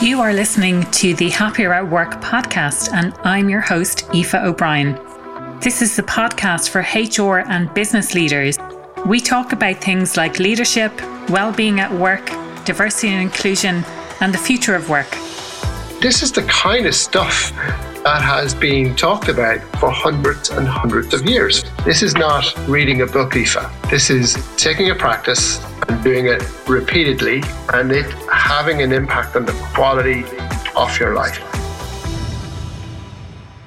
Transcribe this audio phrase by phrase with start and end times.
[0.00, 4.98] You are listening to the Happier at Work podcast, and I'm your host, Aoife O'Brien.
[5.60, 8.58] This is the podcast for HR and business leaders.
[9.06, 10.92] We talk about things like leadership,
[11.30, 12.26] well-being at work,
[12.64, 13.84] diversity and inclusion,
[14.20, 15.10] and the future of work.
[16.00, 17.52] This is the kind of stuff
[18.04, 21.64] that has been talked about for hundreds and hundreds of years.
[21.84, 23.90] This is not reading a book, Aoife.
[23.90, 27.42] This is taking a practice and doing it repeatedly
[27.74, 28.06] and it
[28.38, 30.24] having an impact on the quality
[30.76, 31.47] of your life.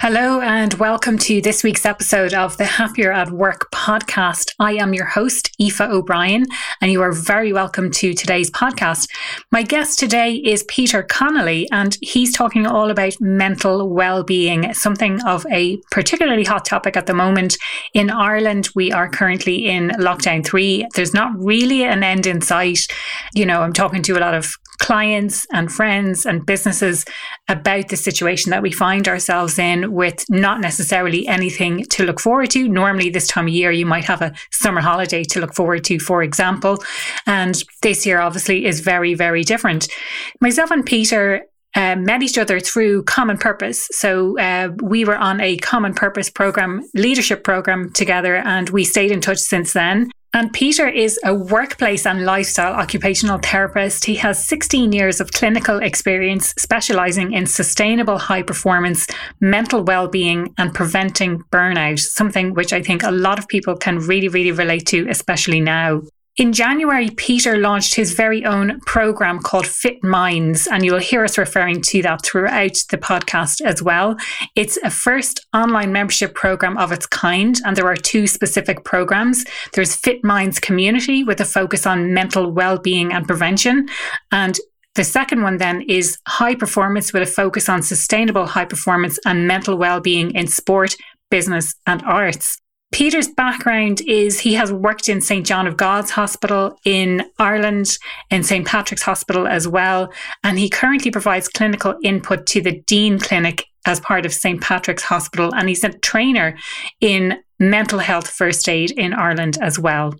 [0.03, 4.51] Hello, and welcome to this week's episode of the Happier at Work podcast.
[4.57, 6.47] I am your host, Aoife O'Brien,
[6.81, 9.07] and you are very welcome to today's podcast.
[9.51, 15.45] My guest today is Peter Connolly, and he's talking all about mental well-being, something of
[15.51, 17.59] a particularly hot topic at the moment.
[17.93, 20.83] In Ireland, we are currently in lockdown three.
[20.95, 22.87] There's not really an end in sight.
[23.35, 27.05] You know, I'm talking to a lot of clients and friends and businesses
[27.47, 32.49] about the situation that we find ourselves in with not necessarily anything to look forward
[32.51, 32.67] to.
[32.67, 35.99] Normally, this time of year, you might have a summer holiday to look forward to,
[35.99, 36.83] for example.
[37.25, 39.87] And this year, obviously, is very, very different.
[40.39, 43.87] Myself and Peter uh, met each other through common purpose.
[43.91, 49.11] So uh, we were on a common purpose program, leadership program together, and we stayed
[49.11, 50.11] in touch since then.
[50.33, 54.05] And Peter is a workplace and lifestyle occupational therapist.
[54.05, 59.07] He has 16 years of clinical experience specializing in sustainable high performance,
[59.41, 63.99] mental well being, and preventing burnout, something which I think a lot of people can
[63.99, 66.01] really, really relate to, especially now.
[66.37, 71.37] In January, Peter launched his very own program called Fit Minds, and you'll hear us
[71.37, 74.15] referring to that throughout the podcast as well.
[74.55, 79.43] It's a first online membership program of its kind, and there are two specific programs.
[79.73, 83.87] There's Fit Minds Community with a focus on mental well-being and prevention,
[84.31, 84.57] and
[84.95, 89.47] the second one then is high performance with a focus on sustainable high performance and
[89.47, 90.95] mental well-being in sport,
[91.29, 92.57] business, and arts.
[92.91, 95.45] Peter's background is he has worked in St.
[95.45, 97.97] John of God's Hospital in Ireland,
[98.29, 98.67] in St.
[98.67, 100.11] Patrick's Hospital as well,
[100.43, 104.61] and he currently provides clinical input to the Dean Clinic as part of St.
[104.61, 106.57] Patrick's Hospital, and he's a trainer
[106.99, 110.13] in mental health first aid in Ireland as well.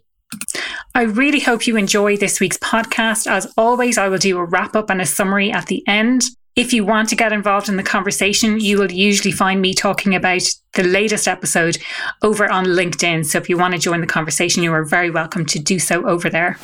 [0.95, 3.29] I really hope you enjoy this week's podcast.
[3.29, 6.23] As always, I will do a wrap up and a summary at the end.
[6.53, 10.13] If you want to get involved in the conversation, you will usually find me talking
[10.13, 10.41] about
[10.73, 11.77] the latest episode
[12.23, 13.25] over on LinkedIn.
[13.25, 16.05] So if you want to join the conversation, you are very welcome to do so
[16.05, 16.57] over there.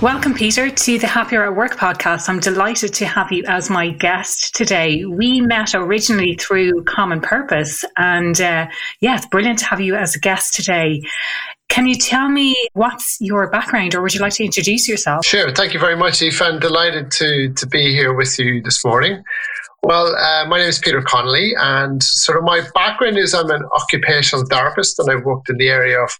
[0.00, 2.30] Welcome, Peter, to the Happier at Work podcast.
[2.30, 5.04] I'm delighted to have you as my guest today.
[5.04, 8.68] We met originally through Common Purpose, and uh,
[9.00, 11.02] yeah, brilliant to have you as a guest today.
[11.74, 15.26] Can you tell me what's your background, or would you like to introduce yourself?
[15.26, 15.50] Sure.
[15.50, 16.40] Thank you very much, Aoife.
[16.40, 19.24] I'm delighted to, to be here with you this morning.
[19.82, 23.64] Well, uh, my name is Peter Connolly, and sort of my background is I'm an
[23.74, 26.12] occupational therapist, and I've worked in the area of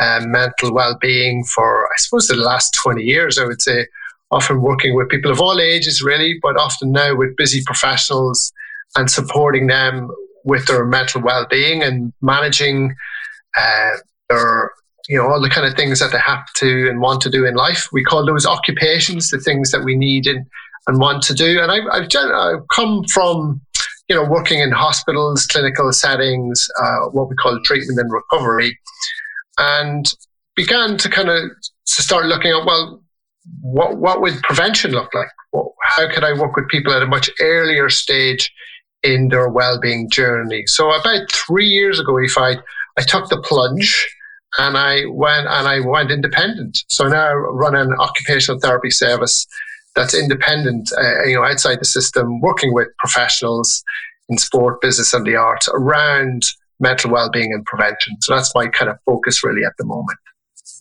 [0.00, 3.38] uh, mental well-being for, I suppose, the last 20 years.
[3.38, 3.86] I would say,
[4.32, 8.52] often working with people of all ages, really, but often now with busy professionals
[8.96, 10.10] and supporting them
[10.42, 12.96] with their mental well-being and managing
[13.56, 13.90] uh,
[14.30, 14.72] or
[15.10, 17.44] you know all the kind of things that they have to and want to do
[17.44, 17.88] in life.
[17.92, 20.46] We call those occupations the things that we need and,
[20.86, 21.60] and want to do.
[21.60, 23.60] And I've, I've, I've come from
[24.08, 28.78] you know working in hospitals, clinical settings, uh, what we call treatment and recovery,
[29.58, 30.14] and
[30.54, 31.50] began to kind of
[31.86, 33.02] to start looking at well,
[33.62, 35.28] what what would prevention look like?
[35.82, 38.52] how could I work with people at a much earlier stage
[39.02, 40.62] in their well-being journey?
[40.66, 42.58] So about three years ago, if I
[42.96, 44.06] I took the plunge
[44.58, 46.84] and I went and I went independent.
[46.88, 49.46] So now I run an occupational therapy service
[49.94, 53.82] that's independent, uh, you know, outside the system, working with professionals
[54.28, 56.44] in sport, business, and the arts around
[56.78, 58.16] mental well-being and prevention.
[58.20, 60.18] So that's my kind of focus really at the moment.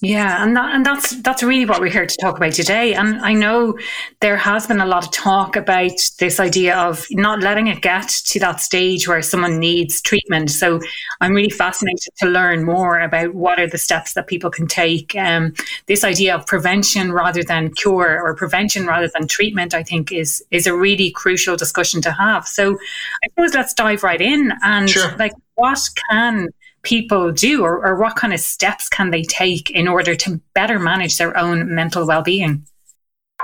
[0.01, 2.93] Yeah, and that, and that's that's really what we're here to talk about today.
[2.93, 3.77] And I know
[4.21, 8.07] there has been a lot of talk about this idea of not letting it get
[8.07, 10.51] to that stage where someone needs treatment.
[10.51, 10.79] So
[11.19, 15.17] I'm really fascinated to learn more about what are the steps that people can take.
[15.17, 15.53] Um,
[15.87, 20.41] this idea of prevention rather than cure or prevention rather than treatment, I think, is
[20.49, 22.47] is a really crucial discussion to have.
[22.47, 25.13] So I suppose let's dive right in and sure.
[25.17, 25.79] like what
[26.09, 26.47] can
[26.83, 30.79] people do or, or what kind of steps can they take in order to better
[30.79, 32.65] manage their own mental well-being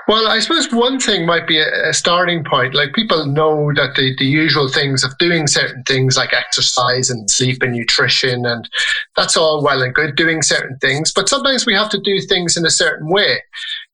[0.08, 2.76] well, I suppose one thing might be a, starting point.
[2.76, 7.30] Like people know that the, the usual things of doing certain things like exercise and
[7.30, 8.70] sleep and nutrition, and
[9.16, 11.12] that's all well and good doing certain things.
[11.12, 13.42] But sometimes we have to do things in a certain way.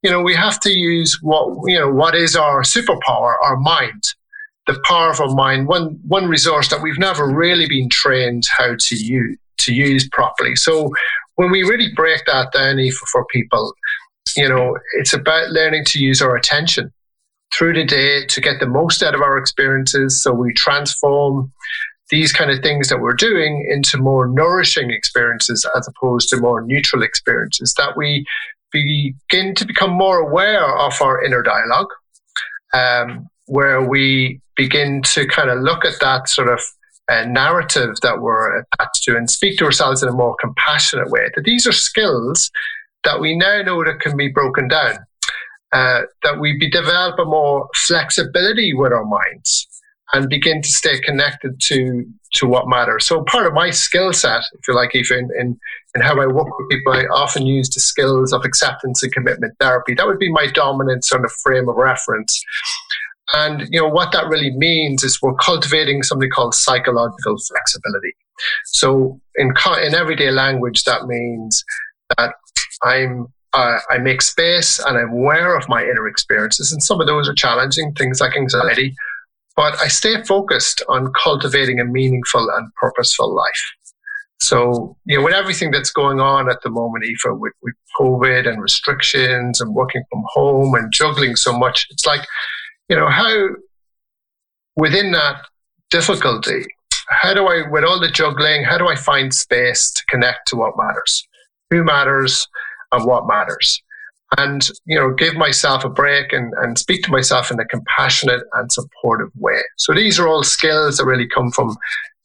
[0.03, 4.03] you know, we have to use what, you know, what is our superpower, our mind,
[4.73, 8.75] the power of our mind, one, one resource that we've never really been trained how
[8.77, 10.55] to use, to use properly.
[10.55, 10.91] So
[11.35, 13.73] when we really break that down for, for people,
[14.35, 16.91] you know, it's about learning to use our attention
[17.53, 20.21] through the day to get the most out of our experiences.
[20.21, 21.51] So we transform
[22.09, 26.61] these kind of things that we're doing into more nourishing experiences as opposed to more
[26.61, 28.25] neutral experiences, that we
[28.71, 31.87] begin to become more aware of our inner dialogue,
[32.73, 36.61] um, where we begin to kind of look at that sort of
[37.09, 41.27] uh, narrative that we're attached to and speak to ourselves in a more compassionate way.
[41.35, 42.49] That these are skills
[43.03, 44.99] that we now know that can be broken down.
[45.73, 49.67] Uh, that we develop a more flexibility with our minds
[50.13, 52.05] and begin to stay connected to
[52.35, 53.05] to what matters.
[53.05, 55.59] So part of my skill set, if you like, even in,
[55.95, 59.55] in how I work with people, I often use the skills of acceptance and commitment
[59.59, 59.93] therapy.
[59.95, 62.41] That would be my dominant sort of frame of reference.
[63.33, 68.13] And you know what that really means is we're cultivating something called psychological flexibility.
[68.65, 71.63] So in in everyday language, that means
[72.17, 72.35] that
[72.83, 77.07] I'm uh, I make space and I'm aware of my inner experiences, and some of
[77.07, 78.95] those are challenging things like anxiety
[79.55, 83.63] but I stay focused on cultivating a meaningful and purposeful life.
[84.39, 88.47] So, you know, with everything that's going on at the moment, Aoife, with, with COVID
[88.47, 92.25] and restrictions and working from home and juggling so much, it's like,
[92.89, 93.49] you know, how
[94.75, 95.41] within that
[95.89, 96.65] difficulty,
[97.09, 100.55] how do I, with all the juggling, how do I find space to connect to
[100.55, 101.27] what matters?
[101.69, 102.47] Who matters
[102.91, 103.81] and what matters?
[104.37, 108.41] and you know give myself a break and, and speak to myself in a compassionate
[108.53, 111.75] and supportive way so these are all skills that really come from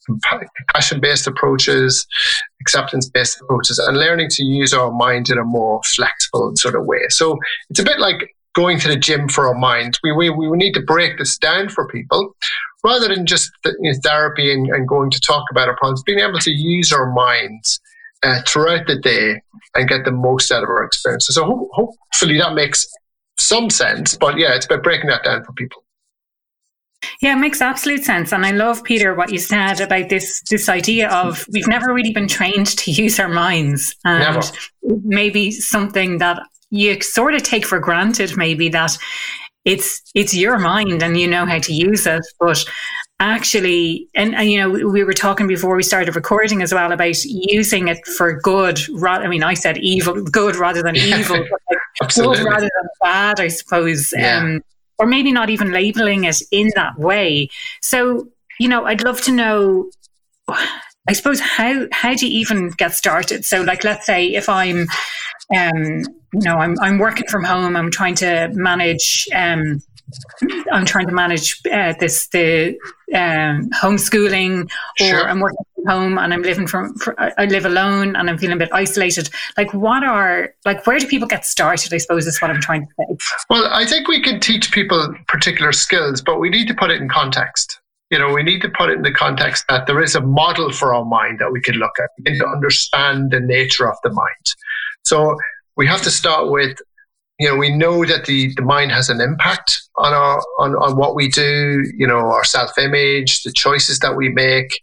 [0.06, 2.06] compassion based approaches
[2.60, 6.86] acceptance based approaches and learning to use our mind in a more flexible sort of
[6.86, 7.36] way so
[7.70, 10.72] it's a bit like going to the gym for our mind we, we, we need
[10.72, 12.34] to break this down for people
[12.82, 16.20] rather than just you know, therapy and, and going to talk about our problems being
[16.20, 17.80] able to use our minds
[18.22, 19.40] uh, throughout the day
[19.74, 21.34] and get the most out of our experiences.
[21.34, 22.86] So ho- hopefully that makes
[23.38, 24.16] some sense.
[24.16, 25.82] But yeah, it's about breaking that down for people.
[27.20, 28.32] Yeah, it makes absolute sense.
[28.32, 32.12] And I love, Peter, what you said about this this idea of we've never really
[32.12, 33.94] been trained to use our minds.
[34.04, 34.40] And never.
[35.04, 38.96] maybe something that you sort of take for granted, maybe that
[39.64, 42.22] it's it's your mind and you know how to use it.
[42.38, 42.64] But
[43.18, 47.24] actually and, and you know we were talking before we started recording as well about
[47.24, 52.38] using it for good i mean i said evil good rather than evil like good
[52.40, 54.38] rather than bad i suppose yeah.
[54.38, 54.60] um,
[54.98, 57.48] or maybe not even labeling it in that way
[57.80, 58.28] so
[58.60, 59.90] you know i'd love to know
[61.08, 64.86] i suppose how how do you even get started so like let's say if i'm
[65.54, 66.00] um
[66.32, 69.80] you know i'm i'm working from home i'm trying to manage um
[70.72, 72.78] I'm trying to manage uh, this the
[73.14, 74.64] um, homeschooling,
[75.00, 75.28] or sure.
[75.28, 78.58] I'm working from home and I'm living from I live alone and I'm feeling a
[78.58, 79.28] bit isolated.
[79.56, 81.92] Like, what are like where do people get started?
[81.92, 83.16] I suppose is what I'm trying to say.
[83.50, 87.00] Well, I think we can teach people particular skills, but we need to put it
[87.00, 87.80] in context.
[88.10, 90.70] You know, we need to put it in the context that there is a model
[90.70, 92.10] for our mind that we can look at.
[92.18, 94.54] We need to understand the nature of the mind.
[95.06, 95.36] So
[95.76, 96.76] we have to start with
[97.38, 100.96] you know, we know that the, the mind has an impact on our on, on
[100.96, 104.80] what we do, you know, our self-image, the choices that we make,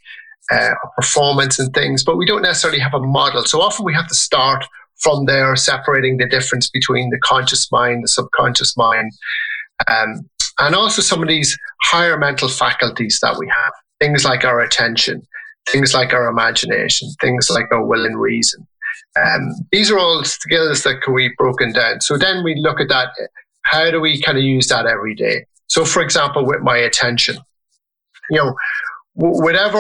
[0.52, 3.44] uh, our performance and things, but we don't necessarily have a model.
[3.44, 4.66] So often we have to start
[4.98, 9.12] from there, separating the difference between the conscious mind, the subconscious mind,
[9.88, 14.60] um, and also some of these higher mental faculties that we have, things like our
[14.60, 15.24] attention,
[15.68, 18.68] things like our imagination, things like our will and reason.
[19.16, 22.02] Um, these are all skills that can be broken down.
[22.02, 23.10] So then we look at that.
[23.64, 25.46] How do we kind of use that every day?
[25.68, 27.38] So, for example, with my attention,
[28.30, 28.56] you know,
[29.14, 29.80] whatever,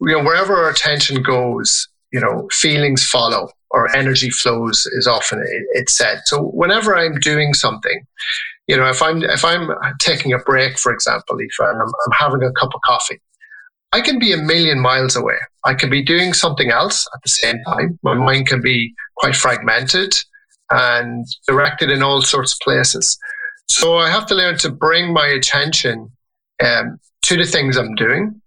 [0.00, 5.42] you know, wherever our attention goes, you know, feelings follow or energy flows is often
[5.72, 6.20] it's said.
[6.26, 8.06] So whenever I'm doing something,
[8.66, 9.70] you know, if I'm if I'm
[10.00, 13.20] taking a break, for example, if I'm, I'm having a cup of coffee,
[13.96, 15.38] I can be a million miles away.
[15.64, 17.98] I can be doing something else at the same time.
[18.02, 20.12] My mind can be quite fragmented
[20.68, 23.18] and directed in all sorts of places.
[23.70, 26.10] So I have to learn to bring my attention
[26.62, 28.38] um, to the things I'm doing,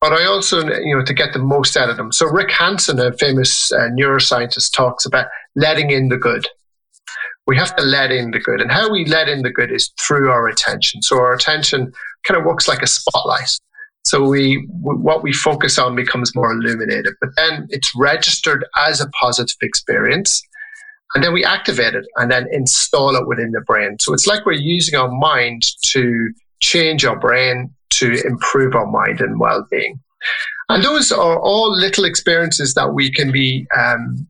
[0.00, 2.10] but I also, you know, to get the most out of them.
[2.10, 6.44] So Rick Hanson, a famous uh, neuroscientist, talks about letting in the good.
[7.46, 9.92] We have to let in the good, and how we let in the good is
[10.00, 11.02] through our attention.
[11.02, 11.92] So our attention
[12.24, 13.52] kind of works like a spotlight.
[14.12, 19.08] So we what we focus on becomes more illuminated, but then it's registered as a
[19.08, 20.42] positive experience.
[21.14, 23.96] and then we activate it and then install it within the brain.
[24.02, 29.22] So it's like we're using our mind to change our brain to improve our mind
[29.22, 29.98] and well being.
[30.68, 34.28] And those are all little experiences that we can be um,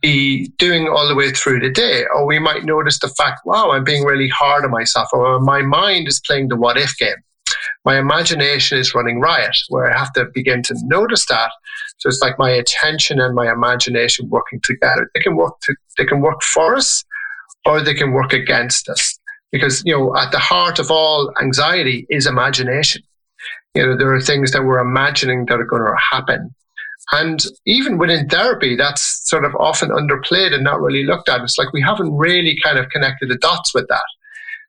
[0.00, 2.04] be doing all the way through the day.
[2.14, 5.60] Or we might notice the fact, wow, I'm being really hard on myself, or my
[5.60, 7.23] mind is playing the what if game.
[7.84, 11.50] My imagination is running riot, where I have to begin to notice that.
[11.98, 15.10] So it's like my attention and my imagination working together.
[15.14, 17.04] They can work to, they can work for us
[17.66, 19.18] or they can work against us.
[19.52, 23.02] Because, you know, at the heart of all anxiety is imagination.
[23.74, 26.54] You know, there are things that we're imagining that are going to happen.
[27.12, 31.42] And even within therapy, that's sort of often underplayed and not really looked at.
[31.42, 34.02] It's like we haven't really kind of connected the dots with that.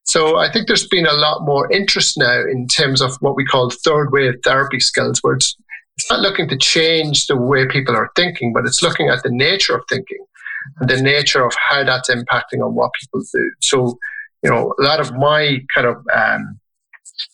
[0.06, 3.46] So I think there's been a lot more interest now in terms of what we
[3.46, 5.56] call third wave therapy skills, where it's,
[5.98, 9.32] it's not looking to change the way people are thinking, but it's looking at the
[9.32, 10.24] nature of thinking
[10.80, 13.52] and the nature of how that's impacting on what people do.
[13.62, 13.98] So,
[14.44, 16.60] you know, a lot of my kind of um,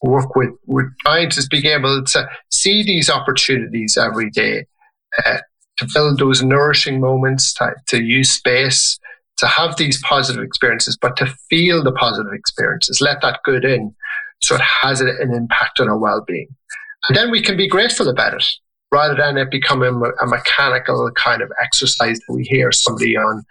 [0.01, 4.66] work with, with clients is being able to see these opportunities every day
[5.25, 5.40] uh,
[5.78, 8.98] to build those nourishing moments, to, to use space,
[9.42, 13.94] to have these positive experiences, but to feel the positive experiences, let that good in
[14.44, 16.48] so it has an impact on our well being.
[17.10, 18.46] And then we can be grateful about it
[18.92, 23.44] rather than it becoming a, mechanical kind of exercise that we hear somebody on.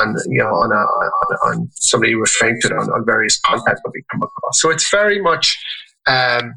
[0.00, 3.78] On you know on, a, on, on somebody referring to it on, on various content
[3.84, 4.58] that we come across.
[4.58, 5.62] So it's very much
[6.06, 6.54] um,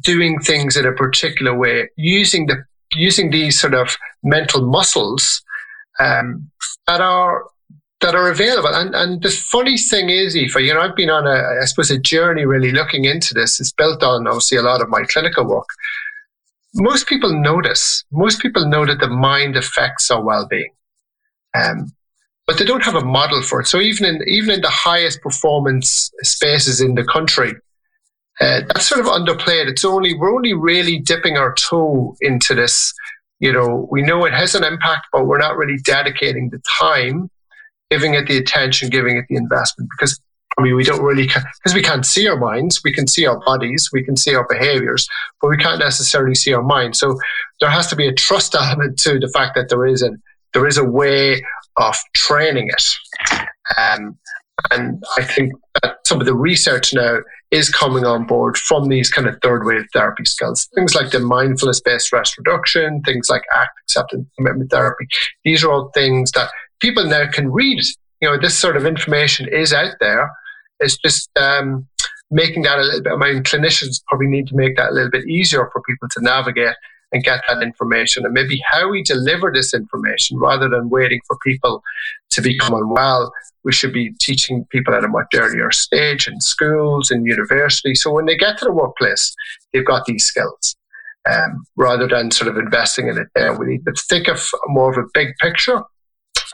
[0.00, 2.64] doing things in a particular way, using the
[2.94, 5.42] using these sort of mental muscles
[6.00, 6.50] um,
[6.86, 7.44] that are
[8.02, 8.74] that are available.
[8.74, 11.90] And and the funny thing is, Aoife, you know, I've been on a I suppose
[11.90, 13.58] a journey really looking into this.
[13.60, 15.68] It's built on obviously a lot of my clinical work.
[16.74, 18.04] Most people notice.
[18.12, 20.72] Most people know that the mind affects our well-being,
[21.54, 21.92] um,
[22.46, 23.66] but they don't have a model for it.
[23.66, 27.52] So even in even in the highest performance spaces in the country,
[28.40, 29.68] uh, that's sort of underplayed.
[29.68, 32.92] It's only we're only really dipping our toe into this.
[33.38, 37.28] You know, we know it has an impact, but we're not really dedicating the time,
[37.92, 40.18] giving it the attention, giving it the investment because.
[40.58, 42.82] I mean, we don't really, because we can't see our minds.
[42.84, 45.08] We can see our bodies, we can see our behaviors,
[45.40, 46.94] but we can't necessarily see our mind.
[46.94, 47.18] So
[47.60, 50.10] there has to be a trust element to the fact that there is a
[50.52, 51.42] there is a way
[51.78, 52.84] of training it.
[53.78, 54.18] Um,
[54.70, 57.18] and I think that some of the research now
[57.50, 60.68] is coming on board from these kind of third wave therapy skills.
[60.74, 65.06] Things like the mindfulness based stress reduction, things like ACT, acceptance commitment therapy.
[65.44, 66.50] These are all things that
[66.82, 67.80] people now can read.
[68.20, 70.30] You know, this sort of information is out there.
[70.80, 71.88] It's just um,
[72.30, 75.10] making that a little bit, I mean, clinicians probably need to make that a little
[75.10, 76.74] bit easier for people to navigate
[77.12, 81.36] and get that information and maybe how we deliver this information rather than waiting for
[81.44, 81.82] people
[82.30, 83.32] to become unwell.
[83.64, 88.02] We should be teaching people at a much earlier stage in schools and universities.
[88.02, 89.34] So when they get to the workplace,
[89.72, 90.74] they've got these skills.
[91.30, 94.90] Um, rather than sort of investing in it there, we need to think of more
[94.90, 95.82] of a big picture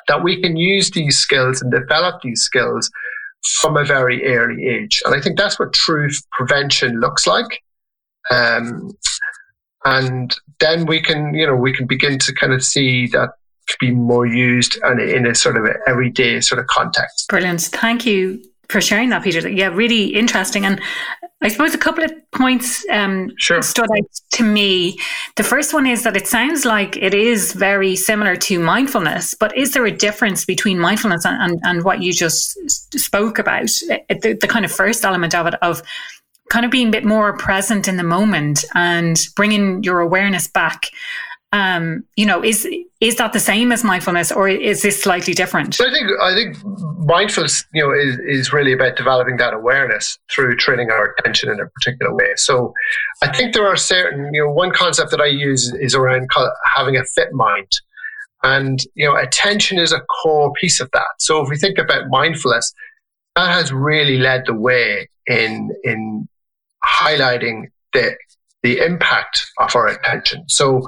[0.06, 2.90] that we can use these skills and develop these skills
[3.60, 5.00] from a very early age.
[5.04, 7.62] And I think that's what true prevention looks like.
[8.30, 8.92] Um,
[9.84, 13.30] and then we can you know we can begin to kind of see that
[13.80, 17.28] be more used and in a sort of everyday sort of context.
[17.28, 17.60] Brilliant.
[17.60, 19.46] Thank you for sharing that, Peter.
[19.48, 20.64] Yeah, really interesting.
[20.64, 20.80] And
[21.40, 23.62] I suppose a couple of points um, sure.
[23.62, 24.98] stood out to me.
[25.36, 29.56] The first one is that it sounds like it is very similar to mindfulness, but
[29.56, 32.58] is there a difference between mindfulness and, and, and what you just
[32.98, 33.68] spoke about?
[34.08, 35.80] The, the kind of first element of it, of
[36.50, 40.90] kind of being a bit more present in the moment and bringing your awareness back
[41.52, 42.68] um, you know, is
[43.00, 45.74] is that the same as mindfulness, or is this slightly different?
[45.74, 46.56] So I think I think
[47.06, 51.58] mindfulness, you know, is, is really about developing that awareness through training our attention in
[51.58, 52.32] a particular way.
[52.36, 52.74] So
[53.22, 56.28] I think there are certain, you know, one concept that I use is around
[56.76, 57.72] having a fit mind,
[58.42, 61.08] and you know, attention is a core piece of that.
[61.18, 62.74] So if we think about mindfulness,
[63.36, 66.28] that has really led the way in in
[66.84, 68.14] highlighting the
[68.62, 70.44] the impact of our attention.
[70.48, 70.82] So,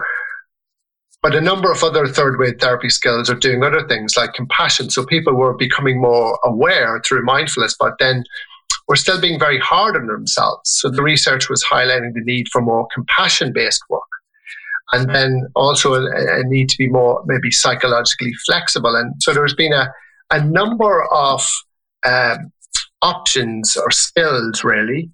[1.23, 4.89] but a number of other third wave therapy skills are doing other things like compassion.
[4.89, 8.25] So people were becoming more aware through mindfulness, but then
[8.89, 10.73] we're still being very hard on themselves.
[10.81, 14.03] So the research was highlighting the need for more compassion based work.
[14.93, 18.97] And then also a, a, need to be more maybe psychologically flexible.
[18.97, 19.93] And so there's been a,
[20.33, 21.47] a number of
[22.05, 22.51] um,
[23.03, 25.11] options or skills really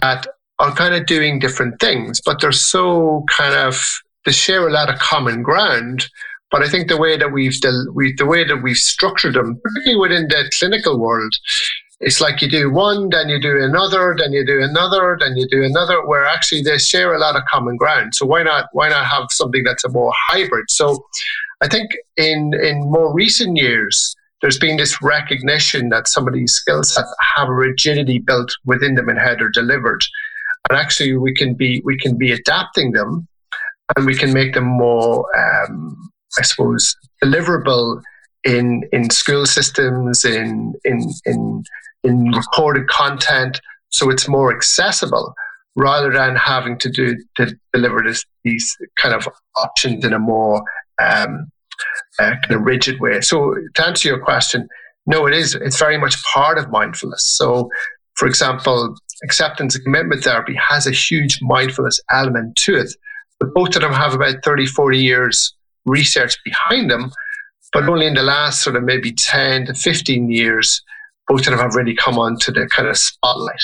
[0.00, 0.26] that
[0.58, 3.84] are kind of doing different things, but they're so kind of
[4.28, 6.06] they share a lot of common ground
[6.50, 9.60] But I think the way that we've the, we, the way that we've structured them,
[9.62, 11.34] particularly within the clinical world,
[12.00, 15.46] it's like you do one, then you do another, then you do another, then you
[15.48, 18.14] do another, where actually they share a lot of common ground.
[18.14, 20.66] So why not why not have something that's a more hybrid?
[20.70, 21.04] So
[21.60, 26.52] I think in in more recent years, there's been this recognition that some of these
[26.52, 30.02] skills have, have a rigidity built within them and how they're delivered.
[30.70, 33.26] And actually we can be we can be adapting them
[33.96, 38.00] and we can make them more um, I suppose deliverable
[38.44, 41.62] in in school systems, in in in
[42.04, 45.34] in recorded content, so it's more accessible
[45.76, 50.62] rather than having to do to deliver this, these kind of options in a more
[51.00, 51.50] um,
[52.18, 53.20] uh, kind of rigid way.
[53.20, 54.68] So to answer your question,
[55.06, 55.54] no, it is.
[55.54, 57.26] It's very much part of mindfulness.
[57.26, 57.70] So,
[58.14, 62.92] for example, acceptance and commitment therapy has a huge mindfulness element to it.
[63.40, 65.54] But both of them have about 30, 40 years
[65.86, 67.12] research behind them.
[67.72, 70.82] But only in the last sort of maybe 10 to 15 years
[71.28, 73.62] both of them have really come onto the kind of spotlight.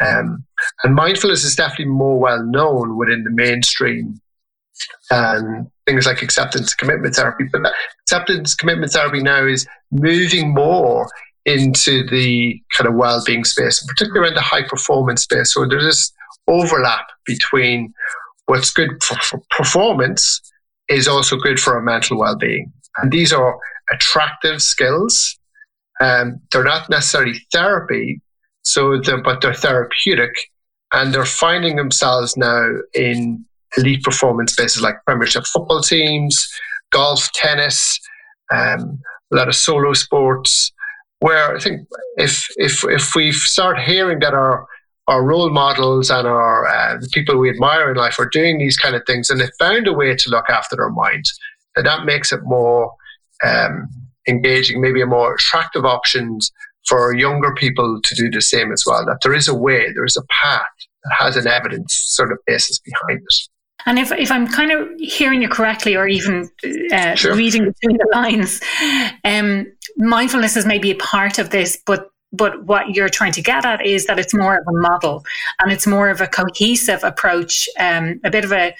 [0.00, 0.44] Um,
[0.84, 4.20] and mindfulness is definitely more well known within the mainstream
[5.10, 7.44] than things like acceptance commitment therapy.
[7.50, 11.10] But acceptance commitment therapy now is moving more
[11.46, 15.54] into the kind of well-being space, particularly around the high performance space.
[15.54, 16.12] So there's this
[16.46, 17.92] overlap between
[18.50, 20.40] what's good for, for performance
[20.88, 22.72] is also good for our mental well-being.
[22.98, 23.58] And these are
[23.90, 25.38] attractive skills
[26.00, 28.20] um, they're not necessarily therapy,
[28.62, 30.32] so they're, but they're therapeutic,
[30.92, 33.44] and they're finding themselves now in
[33.76, 36.48] elite performance spaces like Premiership football teams,
[36.90, 38.00] golf, tennis,
[38.52, 38.98] um,
[39.32, 40.72] a lot of solo sports.
[41.20, 44.66] Where I think if if if we start hearing that our
[45.10, 48.76] our role models and our uh, the people we admire in life are doing these
[48.78, 51.36] kind of things, and they found a way to look after their minds,
[51.76, 52.92] and that makes it more
[53.44, 53.88] um,
[54.28, 56.52] engaging, maybe a more attractive options
[56.86, 59.04] for younger people to do the same as well.
[59.04, 60.66] That there is a way, there is a path
[61.04, 63.48] that has an evidence sort of basis behind it.
[63.86, 66.48] And if, if I'm kind of hearing you correctly, or even
[66.92, 67.34] uh, sure.
[67.34, 68.60] reading between the lines,
[69.24, 73.64] um, mindfulness is maybe a part of this, but but what you're trying to get
[73.64, 75.24] at is that it's more of a model
[75.60, 78.74] and it's more of a cohesive approach, um, a bit of a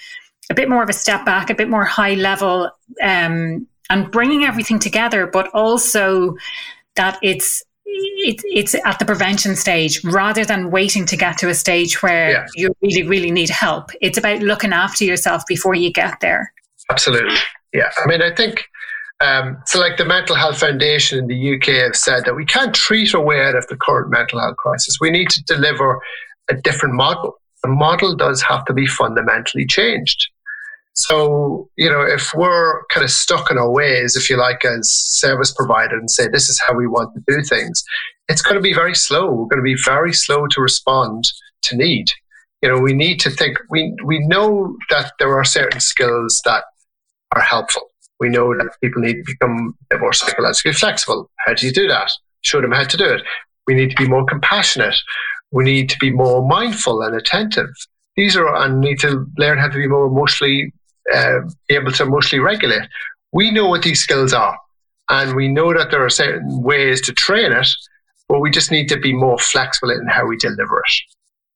[0.49, 2.69] a bit more of a step back, a bit more high level
[3.01, 6.35] um, and bringing everything together, but also
[6.95, 11.53] that it's it, it's at the prevention stage rather than waiting to get to a
[11.53, 12.45] stage where yeah.
[12.55, 13.91] you really, really need help.
[14.01, 16.53] It's about looking after yourself before you get there.
[16.89, 17.35] Absolutely.
[17.73, 17.91] Yeah.
[18.03, 18.65] I mean, I think
[19.21, 19.79] um, so.
[19.79, 23.23] Like the Mental Health Foundation in the UK have said that we can't treat our
[23.23, 24.97] way out of the current mental health crisis.
[24.99, 25.99] We need to deliver
[26.49, 27.35] a different model.
[27.63, 30.27] The model does have to be fundamentally changed.
[30.93, 34.91] So, you know, if we're kind of stuck in our ways, if you like, as
[34.91, 37.83] service provider and say, this is how we want to do things,
[38.27, 39.31] it's going to be very slow.
[39.31, 41.31] We're going to be very slow to respond
[41.63, 42.07] to need.
[42.61, 46.65] You know, we need to think, we, we know that there are certain skills that
[47.33, 47.90] are helpful.
[48.21, 51.29] We know that people need to become more psychologically flexible.
[51.45, 52.11] How do you do that?
[52.41, 53.23] Show them how to do it.
[53.67, 54.95] We need to be more compassionate.
[55.51, 57.69] We need to be more mindful and attentive.
[58.15, 60.71] These are, and need to learn how to be more emotionally
[61.13, 62.83] uh, able to emotionally regulate.
[63.33, 64.57] We know what these skills are,
[65.09, 67.67] and we know that there are certain ways to train it,
[68.29, 70.93] but we just need to be more flexible in how we deliver it.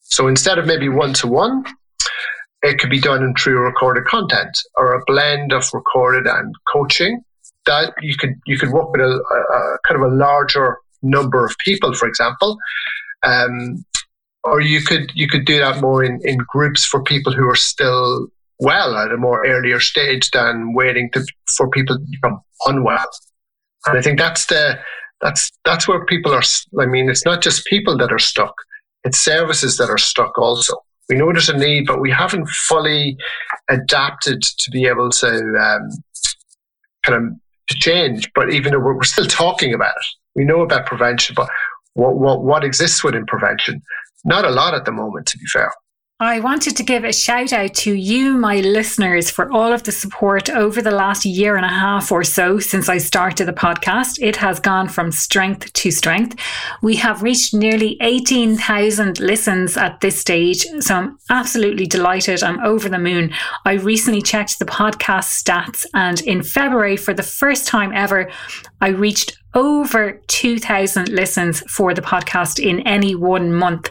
[0.02, 1.64] So instead of maybe one to one,
[2.66, 7.24] it could be done in true recorded content or a blend of recorded and coaching.
[7.66, 11.56] That you could you could work with a, a kind of a larger number of
[11.64, 12.58] people, for example,
[13.24, 13.86] um,
[14.44, 17.56] or you could you could do that more in, in groups for people who are
[17.56, 18.28] still
[18.60, 21.26] well at a more earlier stage than waiting to,
[21.58, 23.10] for people to become unwell.
[23.88, 24.80] And I think that's the
[25.22, 26.44] that's that's where people are.
[26.80, 28.56] I mean, it's not just people that are stuck;
[29.04, 30.76] it's services that are stuck also.
[31.10, 33.18] We know there's a need, but we haven't fully
[33.70, 35.90] adapted to be able to um,
[37.04, 37.34] kind of
[37.68, 38.32] to change.
[38.34, 41.50] But even though we're, we're still talking about it, we know about prevention, but
[41.94, 43.82] what, what what exists within prevention?
[44.24, 45.72] Not a lot at the moment, to be fair.
[46.22, 49.92] I wanted to give a shout out to you, my listeners, for all of the
[49.92, 54.20] support over the last year and a half or so since I started the podcast.
[54.22, 56.40] It has gone from strength to strength.
[56.82, 60.66] We have reached nearly 18,000 listens at this stage.
[60.80, 62.44] So I'm absolutely delighted.
[62.44, 63.34] I'm over the moon.
[63.66, 68.32] I recently checked the podcast stats, and in February, for the first time ever,
[68.80, 73.90] I reached over 2,000 listens for the podcast in any one month.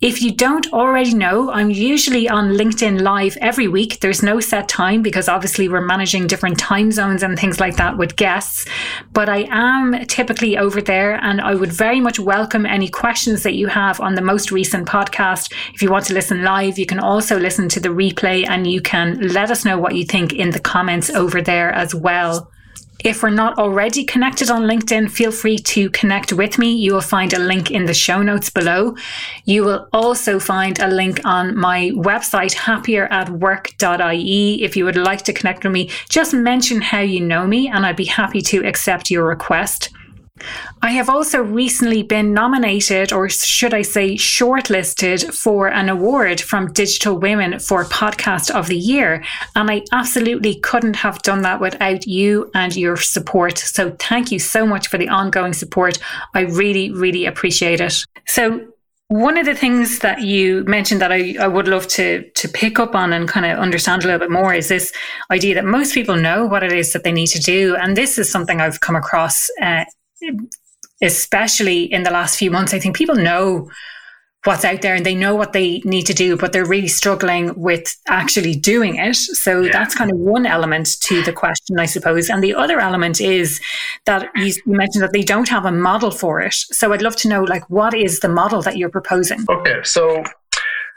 [0.00, 3.98] If you don't already know, I'm usually on LinkedIn Live every week.
[3.98, 7.98] There's no set time because obviously we're managing different time zones and things like that
[7.98, 8.66] with guests.
[9.12, 13.54] But I am typically over there and I would very much welcome any questions that
[13.54, 15.52] you have on the most recent podcast.
[15.74, 18.80] If you want to listen live, you can also listen to the replay and you
[18.80, 22.48] can let us know what you think in the comments over there as well.
[23.02, 26.72] If we're not already connected on LinkedIn, feel free to connect with me.
[26.72, 28.94] You will find a link in the show notes below.
[29.46, 34.62] You will also find a link on my website, happieratwork.ie.
[34.62, 37.86] If you would like to connect with me, just mention how you know me and
[37.86, 39.88] I'd be happy to accept your request.
[40.82, 46.72] I have also recently been nominated, or should I say, shortlisted for an award from
[46.72, 49.22] Digital Women for Podcast of the Year.
[49.54, 53.58] And I absolutely couldn't have done that without you and your support.
[53.58, 55.98] So thank you so much for the ongoing support.
[56.34, 58.04] I really, really appreciate it.
[58.26, 58.66] So,
[59.08, 62.78] one of the things that you mentioned that I, I would love to to pick
[62.78, 64.92] up on and kind of understand a little bit more is this
[65.32, 68.18] idea that most people know what it is that they need to do, and this
[68.18, 69.84] is something I've come across uh,
[71.02, 73.70] especially in the last few months, I think people know
[74.44, 77.52] what's out there and they know what they need to do, but they're really struggling
[77.60, 79.14] with actually doing it.
[79.14, 79.72] So yeah.
[79.72, 82.30] that's kind of one element to the question, I suppose.
[82.30, 83.60] And the other element is
[84.06, 86.54] that you mentioned that they don't have a model for it.
[86.54, 89.44] So I'd love to know, like, what is the model that you're proposing?
[89.48, 90.22] Okay, so.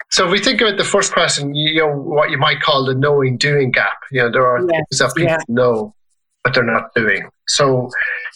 [0.10, 2.94] So if we think about the first question, you know what you might call the
[2.94, 3.98] knowing doing gap.
[4.12, 4.70] You know there are yes.
[4.70, 5.38] things that people yeah.
[5.48, 5.96] know,
[6.44, 7.28] but they're not doing.
[7.48, 7.90] So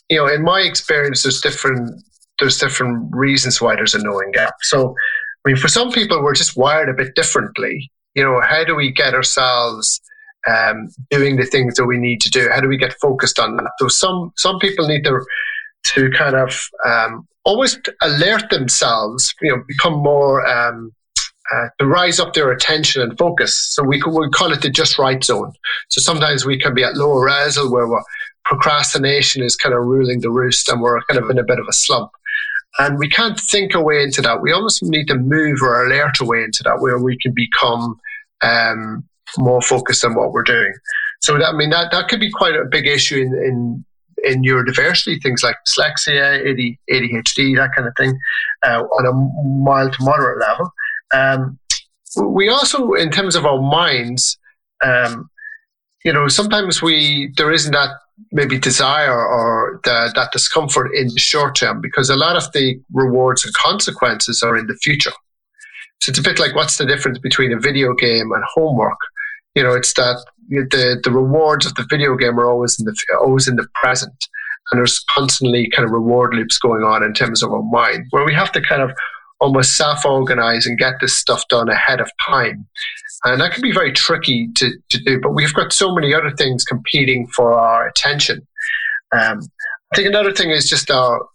[0.10, 2.04] you know, in my experience, there's different
[2.40, 4.54] there's different reasons why there's a knowing gap.
[4.62, 4.96] So,
[5.46, 7.92] I mean, for some people, we're just wired a bit differently.
[8.14, 10.00] You know, how do we get ourselves
[10.48, 12.48] um, doing the things that we need to do?
[12.54, 13.72] How do we get focused on that?
[13.80, 15.20] So, some some people need to
[15.94, 19.34] to kind of um, always alert themselves.
[19.42, 20.94] You know, become more um,
[21.54, 23.58] uh, to rise up their attention and focus.
[23.58, 25.54] So we, we call it the just right zone.
[25.90, 28.04] So sometimes we can be at low arousal where we're
[28.48, 31.66] procrastination is kind of ruling the roost and we're kind of in a bit of
[31.70, 32.12] a slump.
[32.80, 34.42] And we can't think our way into that.
[34.42, 38.00] We almost need to move or alert a way into that where we can become
[38.42, 39.04] um,
[39.38, 40.74] more focused on what we're doing.
[41.22, 43.86] So that, I mean, that, that could be quite a big issue in, in,
[44.24, 48.18] in neurodiversity, things like dyslexia, ADHD, that kind of thing,
[48.64, 50.72] uh, on a mild to moderate level.
[51.14, 51.60] Um,
[52.30, 54.38] we also, in terms of our minds,
[54.84, 55.30] um,
[56.06, 57.90] you know, sometimes we there isn't that
[58.32, 62.80] maybe desire or the, that discomfort in the short term because a lot of the
[62.92, 65.12] rewards and consequences are in the future.
[66.02, 68.98] So it's a bit like what's the difference between a video game and homework?
[69.56, 72.96] You know, it's that the the rewards of the video game are always in the
[73.20, 74.28] always in the present,
[74.72, 78.26] and there's constantly kind of reward loops going on in terms of our mind, where
[78.26, 78.92] we have to kind of
[79.40, 82.68] almost self-organize and get this stuff done ahead of time.
[83.24, 86.32] And that can be very tricky to, to do, but we've got so many other
[86.32, 88.48] things competing for our attention.
[89.12, 89.42] Um,
[89.92, 91.26] I think another thing is just our,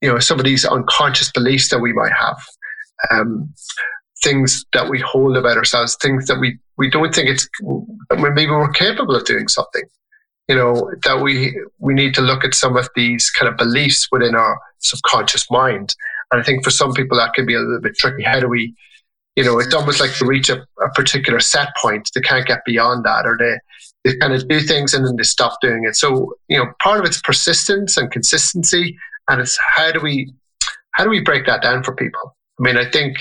[0.00, 2.36] you know, some of these unconscious beliefs that we might have.
[3.10, 3.52] Um,
[4.22, 7.48] things that we hold about ourselves, things that we, we don't think it's,
[8.16, 9.82] maybe we're capable of doing something.
[10.48, 14.08] You know, that we, we need to look at some of these kind of beliefs
[14.12, 15.94] within our subconscious mind.
[16.30, 18.22] And I think for some people that can be a little bit tricky.
[18.22, 18.74] How do we,
[19.36, 22.10] you know, it's almost like they reach a, a particular set point.
[22.14, 23.58] They can't get beyond that, or they,
[24.04, 25.96] they kind of do things and then they stop doing it.
[25.96, 28.96] So, you know, part of it's persistence and consistency,
[29.28, 30.32] and it's how do we
[30.92, 32.36] how do we break that down for people?
[32.58, 33.16] I mean, I think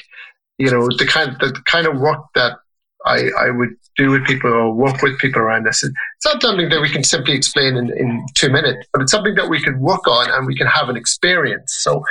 [0.57, 2.57] you know the kind the kind of work that
[3.05, 5.83] I, I would do with people or work with people around this.
[5.83, 9.35] It's not something that we can simply explain in, in two minutes, but it's something
[9.35, 11.77] that we can work on and we can have an experience.
[11.81, 12.03] So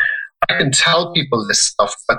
[0.49, 2.19] I can tell people this stuff, but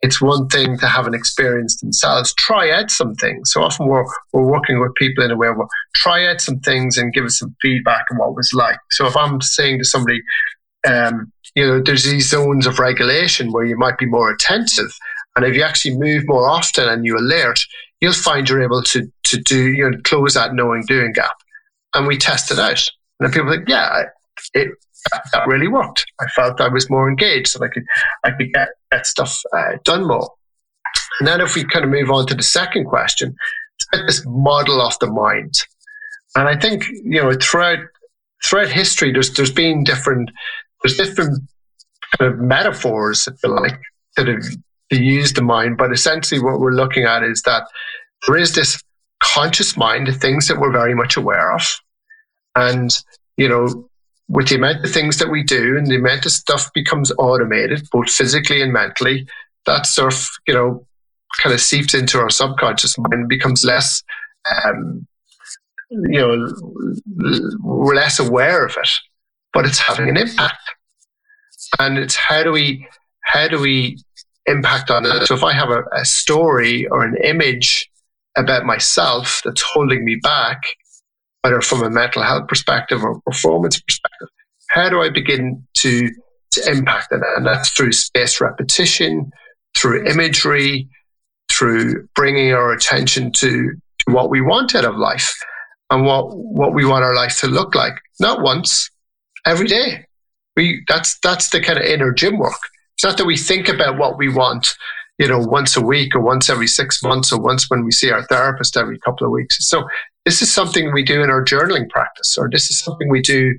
[0.00, 2.32] it's one thing to have an experience themselves.
[2.34, 3.52] Try out some things.
[3.52, 6.96] So often we're, we're working with people in a way where try out some things
[6.96, 8.78] and give us some feedback on what was like.
[8.92, 10.22] So if I'm saying to somebody,
[10.86, 14.96] um, you know, there's these zones of regulation where you might be more attentive.
[15.34, 17.58] And if you actually move more often and you alert,
[18.00, 21.36] you'll find you're able to, to do, you know, close that knowing doing gap.
[21.94, 22.88] And we test it out.
[23.18, 24.04] And people think, yeah,
[24.54, 24.68] it,
[25.32, 26.04] that really worked.
[26.20, 27.84] I felt I was more engaged and I could,
[28.24, 30.30] I could get, get stuff uh, done more.
[31.20, 33.34] And then if we kind of move on to the second question,
[33.92, 35.54] this model of the mind.
[36.36, 37.78] And I think, you know, throughout,
[38.44, 40.30] throughout history, there's, there's been different,
[40.82, 41.42] there's different
[42.16, 43.80] kind of metaphors, if you like,
[44.16, 44.42] that have
[44.90, 45.78] to use the mind.
[45.78, 47.64] But essentially what we're looking at is that
[48.26, 48.82] there is this
[49.20, 51.62] conscious mind, the things that we're very much aware of.
[52.54, 52.90] And,
[53.36, 53.87] you know,
[54.28, 57.88] with the amount of things that we do and the amount of stuff becomes automated,
[57.90, 59.26] both physically and mentally,
[59.66, 60.86] that sort of, you know,
[61.42, 64.02] kind of seeps into our subconscious mind becomes less,
[64.64, 65.06] um,
[65.90, 66.52] you know,
[67.62, 68.90] we're less aware of it,
[69.52, 70.58] but it's having an impact.
[71.78, 72.86] And it's how do we,
[73.22, 73.98] how do we
[74.46, 75.26] impact on it?
[75.26, 77.90] So if I have a, a story or an image
[78.36, 80.60] about myself that's holding me back,
[81.48, 84.28] whether from a mental health perspective or performance perspective,
[84.68, 86.10] how do I begin to,
[86.52, 87.20] to impact it?
[87.36, 89.30] And that's through space repetition,
[89.76, 90.88] through imagery,
[91.50, 95.32] through bringing our attention to, to what we want out of life
[95.90, 97.94] and what, what we want our life to look like.
[98.20, 98.90] Not once,
[99.46, 100.04] every day.
[100.54, 102.60] We, that's, that's the kind of inner gym work.
[102.96, 104.74] It's not that we think about what we want,
[105.18, 108.10] you know, once a week or once every six months or once when we see
[108.10, 109.56] our therapist every couple of weeks.
[109.66, 109.88] So
[110.28, 113.58] this is something we do in our journaling practice, or this is something we do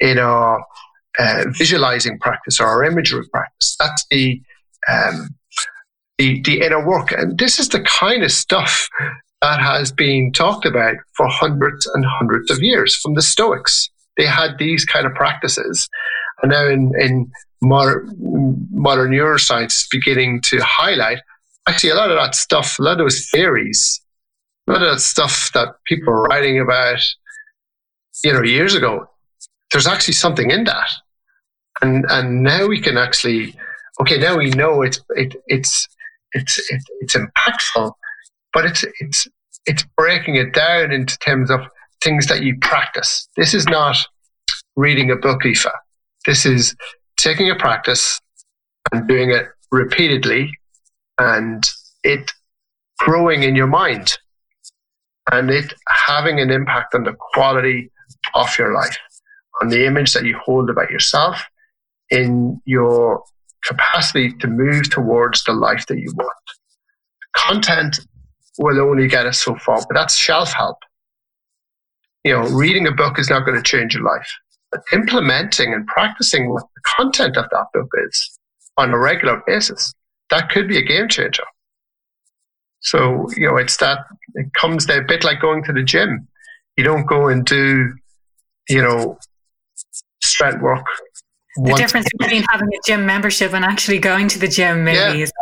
[0.00, 0.64] in our
[1.18, 3.76] uh, visualizing practice or our imagery practice.
[3.78, 4.40] That's the,
[4.90, 5.34] um,
[6.16, 8.88] the the inner work, and this is the kind of stuff
[9.42, 13.90] that has been talked about for hundreds and hundreds of years from the Stoics.
[14.16, 15.86] They had these kind of practices,
[16.42, 18.08] and now in, in modern,
[18.72, 21.18] modern neuroscience beginning to highlight
[21.68, 24.00] actually a lot of that stuff, a lot of those theories
[24.74, 27.00] of that stuff that people are writing about,
[28.24, 29.08] you know, years ago,
[29.70, 30.90] there's actually something in that.
[31.82, 33.54] And and now we can actually,
[34.00, 35.86] okay, now we know it's it, it's
[36.32, 37.92] it's it, it's impactful,
[38.52, 39.28] but it's it's
[39.66, 41.60] it's breaking it down into terms of
[42.02, 43.28] things that you practice.
[43.36, 43.96] This is not
[44.76, 45.66] reading a book, Aoife.
[46.24, 46.74] This is
[47.18, 48.20] taking a practice
[48.92, 50.50] and doing it repeatedly
[51.18, 51.68] and
[52.04, 52.30] it
[52.98, 54.16] growing in your mind
[55.32, 57.90] and it having an impact on the quality
[58.34, 58.96] of your life,
[59.60, 61.42] on the image that you hold about yourself,
[62.10, 63.22] in your
[63.64, 66.32] capacity to move towards the life that you want.
[67.34, 68.00] Content
[68.58, 70.78] will only get us so far, but that's shelf help.
[72.24, 74.28] You know, reading a book is not going to change your life,
[74.70, 78.38] but implementing and practicing what the content of that book is
[78.76, 79.92] on a regular basis,
[80.30, 81.44] that could be a game changer.
[82.80, 83.98] So, you know, it's that,
[84.36, 86.28] it comes there a bit like going to the gym.
[86.76, 87.92] You don't go and do,
[88.68, 89.18] you know,
[90.22, 90.84] strength work.
[91.56, 95.24] The difference between having a gym membership and actually going to the gym, maybe, yeah.
[95.24, 95.32] is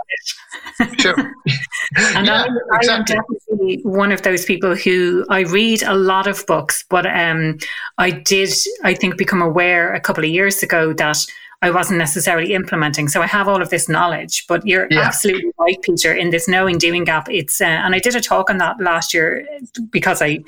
[1.01, 1.17] sure.
[1.97, 2.89] and yeah, I, exactly.
[2.89, 7.05] I, am definitely one of those people who I read a lot of books, but
[7.05, 7.59] um,
[7.99, 8.53] I did,
[8.85, 11.19] I think, become aware a couple of years ago that
[11.65, 13.09] I wasn't necessarily implementing.
[13.09, 15.01] So I have all of this knowledge, but you're yeah.
[15.01, 17.27] absolutely right, Peter, in this knowing doing gap.
[17.31, 19.49] It's, uh, and I did a talk on that last year
[19.91, 20.45] because I,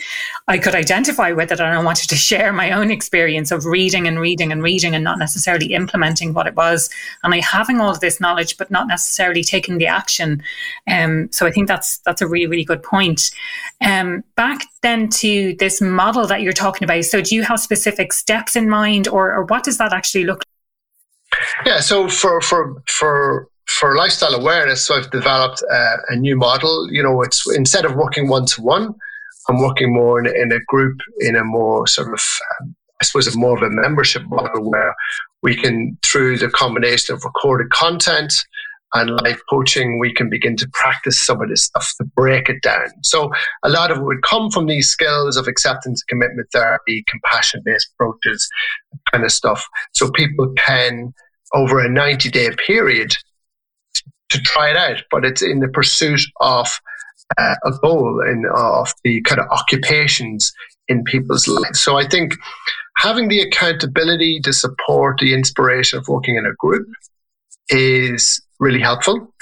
[0.46, 4.06] I could identify with it and I wanted to share my own experience of reading
[4.06, 6.90] and reading and reading and not necessarily implementing what it was.
[7.24, 10.42] And I having all of this knowledge, but not necessarily taking the action.
[10.86, 13.30] Um, so I think that's, that's a really, really good point.
[13.80, 17.06] Um, back then to this model that you're talking about.
[17.06, 20.40] So do you have specific steps in mind or, or what does that actually look
[20.40, 20.55] like?
[21.64, 26.88] Yeah, so for for for for lifestyle awareness, so I've developed uh, a new model.
[26.90, 28.94] You know, it's instead of working one to one,
[29.48, 32.20] I'm working more in, in, a group, in a more sort of,
[32.60, 34.94] um, I suppose, a more of a membership model where
[35.42, 38.32] we can, through the combination of recorded content
[38.94, 42.62] and live coaching, we can begin to practice some of this stuff to break it
[42.62, 42.88] down.
[43.02, 43.30] So
[43.62, 47.90] a lot of it would come from these skills of acceptance, commitment therapy, compassion based
[47.94, 48.48] approaches,
[49.12, 49.66] kind of stuff.
[49.94, 51.12] So people can
[51.56, 53.16] over a 90 day period
[54.30, 56.80] to try it out, but it's in the pursuit of
[57.38, 60.52] uh, a goal and of the kind of occupations
[60.88, 61.80] in people's lives.
[61.80, 62.34] So I think
[62.98, 66.86] having the accountability to support the inspiration of working in a group
[67.70, 69.32] is really helpful.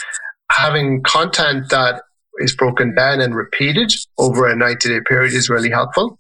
[0.51, 2.03] Having content that
[2.39, 6.19] is broken down and repeated over a 90 day period is really helpful.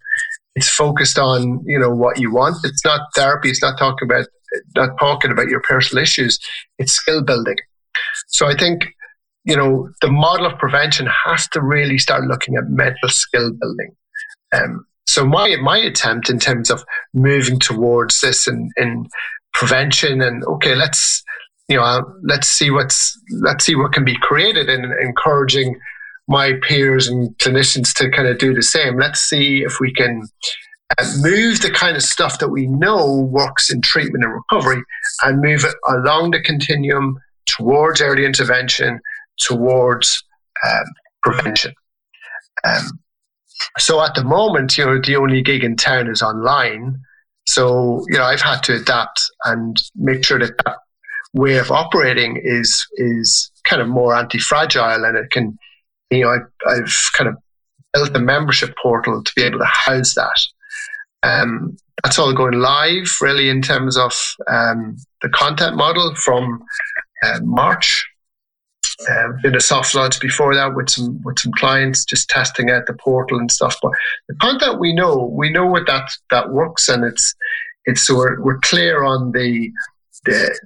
[0.57, 2.57] It's focused on, you know, what you want.
[2.65, 3.51] It's not therapy.
[3.51, 4.27] It's not talking about
[4.77, 6.39] not talking about your personal issues,
[6.79, 7.57] it's skill building.
[8.29, 8.87] So I think,
[9.45, 13.95] you know, the model of prevention has to really start looking at mental skill building.
[14.53, 19.07] Um, so my my attempt in terms of moving towards this in, in
[19.53, 21.23] prevention and okay, let's
[21.69, 25.79] you know let's see what's let's see what can be created and encouraging
[26.27, 28.99] my peers and clinicians to kind of do the same.
[28.99, 30.23] Let's see if we can
[31.21, 34.83] move the kind of stuff that we know works in treatment and recovery
[35.23, 39.01] and move it along the continuum towards early intervention,
[39.39, 40.23] towards
[40.67, 40.85] um,
[41.23, 41.75] prevention.
[42.65, 43.01] Um,
[43.79, 47.01] so at the moment, you know, the only gig in town is online.
[47.47, 50.79] So, you know, I've had to adapt and make sure that that
[51.35, 55.59] way of operating is is kind of more anti-fragile and it can,
[56.11, 57.37] you know, I, I've kind of
[57.93, 60.41] built a membership portal to be able to house that.
[61.25, 64.13] Um, that's all going live really in terms of
[64.47, 66.63] um, the content model from
[67.23, 68.07] uh, March.
[69.11, 72.87] Um, did a soft launch before that with some with some clients, just testing out
[72.87, 73.77] the portal and stuff.
[73.83, 73.91] But
[74.29, 77.35] the content we know, we know what that that works, and it's
[77.87, 79.73] it's so we're, we're clear on the
[80.27, 80.57] the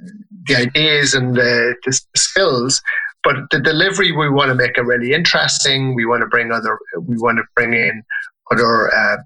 [0.47, 2.83] the ideas and the, the skills.
[3.25, 5.94] But the delivery, we want to make it really interesting.
[5.94, 8.03] We want to bring other, we want to bring in
[8.51, 9.16] other uh,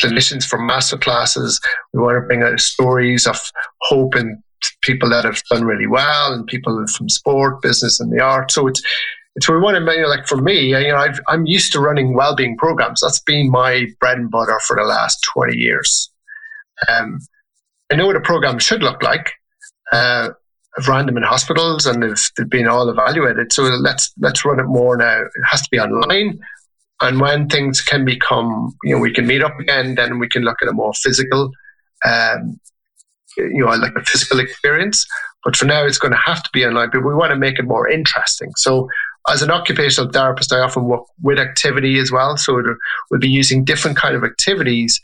[0.00, 1.60] clinicians from master classes.
[1.92, 3.40] We want to bring out stories of
[3.82, 4.42] hope and
[4.82, 8.50] people that have done really well and people from sport, business, and the art.
[8.50, 8.82] So it's
[9.38, 12.12] it's we want to you like for me, you know, I've, I'm used to running
[12.12, 13.00] well-being programs.
[13.00, 16.10] That's been my bread and butter for the last 20 years.
[16.88, 17.20] Um,
[17.92, 19.30] I know what a program should look like.
[19.92, 20.30] Uh,
[20.76, 23.52] I've ran them in hospitals and they've, they've been all evaluated.
[23.52, 25.20] So let's let's run it more now.
[25.22, 26.40] It has to be online.
[27.00, 30.42] And when things can become, you know, we can meet up again, then we can
[30.42, 31.52] look at a more physical,
[32.04, 32.58] um,
[33.36, 35.06] you know, like a physical experience.
[35.44, 36.90] But for now, it's going to have to be online.
[36.90, 38.50] But we want to make it more interesting.
[38.56, 38.88] So
[39.28, 42.36] as an occupational therapist, I often work with activity as well.
[42.36, 42.60] So
[43.10, 45.00] we'll be using different kind of activities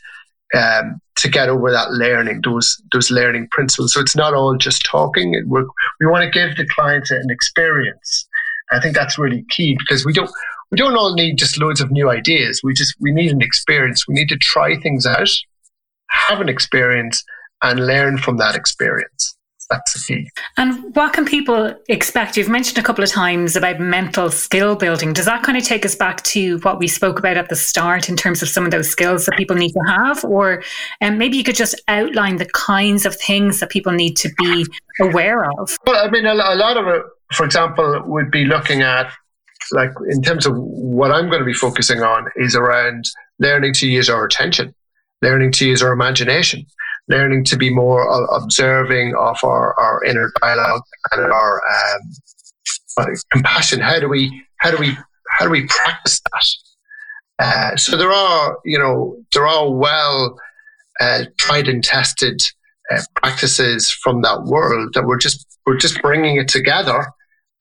[0.53, 3.93] um, to get over that learning, those those learning principles.
[3.93, 5.41] So it's not all just talking.
[5.47, 5.65] We're,
[5.99, 8.27] we want to give the clients an experience.
[8.71, 10.29] I think that's really key because we don't
[10.75, 12.59] we don't all need just loads of new ideas.
[12.61, 14.09] We just we need an experience.
[14.09, 15.29] We need to try things out,
[16.09, 17.23] have an experience,
[17.63, 19.35] and learn from that experience
[19.69, 20.29] that's the key.
[20.57, 22.37] And what can people expect?
[22.37, 25.13] You've mentioned a couple of times about mental skill building.
[25.13, 28.09] Does that kind of take us back to what we spoke about at the start
[28.09, 30.23] in terms of some of those skills that people need to have?
[30.23, 30.63] Or
[31.01, 34.65] um, maybe you could just outline the kinds of things that people need to be
[34.99, 35.77] aware of?
[35.85, 37.01] Well, I mean, a, a lot of it,
[37.33, 39.11] for example, would be looking at,
[39.71, 43.05] like, in terms of what I'm going to be focusing on, is around
[43.39, 44.73] learning to use our attention,
[45.21, 46.65] learning to use our imagination
[47.07, 48.01] learning to be more
[48.35, 53.79] observing of our, our inner dialogue and our um, compassion.
[53.79, 54.97] How do we how do we
[55.29, 56.47] how do we practice that?
[57.37, 60.37] Uh, so there are you know there are well
[60.99, 62.41] uh, tried and tested
[62.91, 67.05] uh, practices from that world that we're just we're just bringing it together,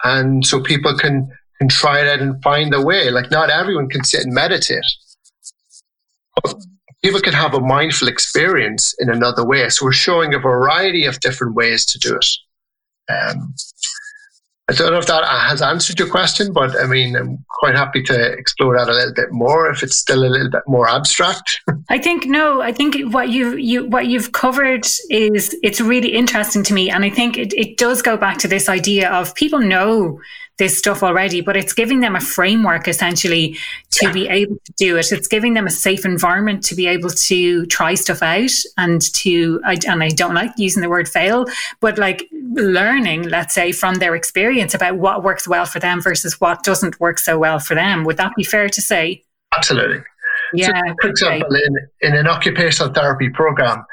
[0.04, 3.10] and so people can can try it out and find a way.
[3.10, 4.84] Like not everyone can sit and meditate.
[7.02, 9.68] People can have a mindful experience in another way.
[9.68, 12.26] So we're showing a variety of different ways to do it.
[13.12, 13.54] Um,
[14.66, 18.02] I don't know if that has answered your question, but I mean, I'm quite happy
[18.04, 21.60] to explore that a little bit more if it's still a little bit more abstract.
[21.90, 26.62] I think no, I think what you you what you've covered is it's really interesting
[26.62, 29.60] to me, and I think it, it does go back to this idea of people
[29.60, 30.18] know
[30.58, 33.56] this stuff already, but it's giving them a framework essentially
[33.90, 35.10] to be able to do it.
[35.10, 39.60] It's giving them a safe environment to be able to try stuff out and to,
[39.64, 41.46] I, and I don't like using the word fail,
[41.80, 46.40] but like learning, let's say, from their experience about what works well for them versus
[46.40, 48.04] what doesn't work so well for them.
[48.04, 49.24] Would that be fair to say?
[49.56, 50.02] Absolutely.
[50.52, 50.68] Yeah.
[50.68, 53.84] So, for example, in, in an occupational therapy program,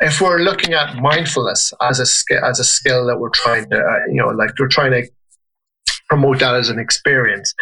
[0.00, 3.76] if we're looking at mindfulness as a skill, as a skill that we're trying to,
[3.76, 5.08] uh, you know, like we're trying to
[6.12, 7.54] promote that as an experience.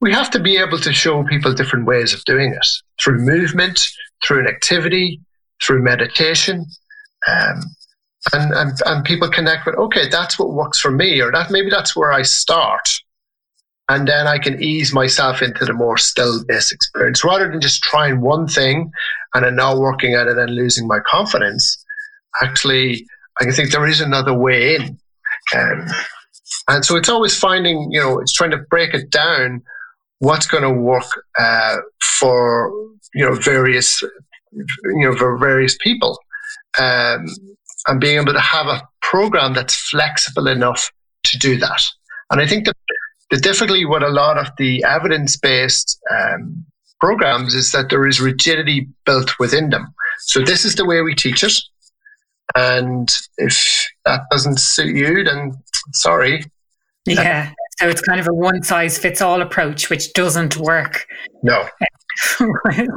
[0.00, 2.66] We have to be able to show people different ways of doing it
[3.02, 3.84] through movement,
[4.22, 5.20] through an activity,
[5.60, 6.66] through meditation.
[7.26, 7.62] Um,
[8.32, 11.68] and, and, and people connect with, okay, that's what works for me, or that maybe
[11.68, 12.88] that's where I start.
[13.88, 17.82] And then I can ease myself into the more still based experience rather than just
[17.82, 18.92] trying one thing
[19.34, 21.84] and then not working at it and losing my confidence.
[22.40, 23.04] Actually,
[23.40, 24.96] I think there is another way in.
[25.56, 25.88] Um,
[26.68, 29.62] and so it's always finding, you know, it's trying to break it down
[30.18, 31.04] what's going to work
[31.38, 32.72] uh, for,
[33.14, 34.02] you know, various,
[34.52, 36.18] you know, for various people.
[36.78, 37.26] Um,
[37.86, 40.90] and being able to have a program that's flexible enough
[41.24, 41.82] to do that.
[42.30, 42.76] And I think that
[43.30, 46.64] the difficulty with a lot of the evidence based um,
[47.00, 49.94] programs is that there is rigidity built within them.
[50.20, 51.54] So this is the way we teach it.
[52.54, 55.52] And if that doesn't suit you, then
[55.92, 56.44] sorry.
[57.06, 57.52] Yeah.
[57.78, 61.06] So it's kind of a one size fits all approach, which doesn't work.
[61.42, 61.66] No.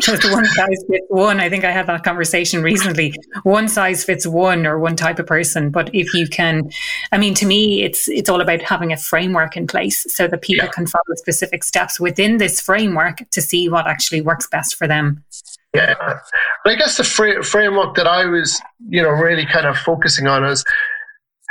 [0.01, 1.39] Just one size fits one.
[1.39, 3.13] I think I had that conversation recently.
[3.43, 5.69] One size fits one or one type of person.
[5.69, 6.69] But if you can,
[7.13, 10.41] I mean, to me, it's it's all about having a framework in place so that
[10.41, 10.71] people yeah.
[10.71, 15.23] can follow specific steps within this framework to see what actually works best for them.
[15.73, 15.95] Yeah,
[16.63, 20.27] but I guess the fr- framework that I was, you know, really kind of focusing
[20.27, 20.63] on is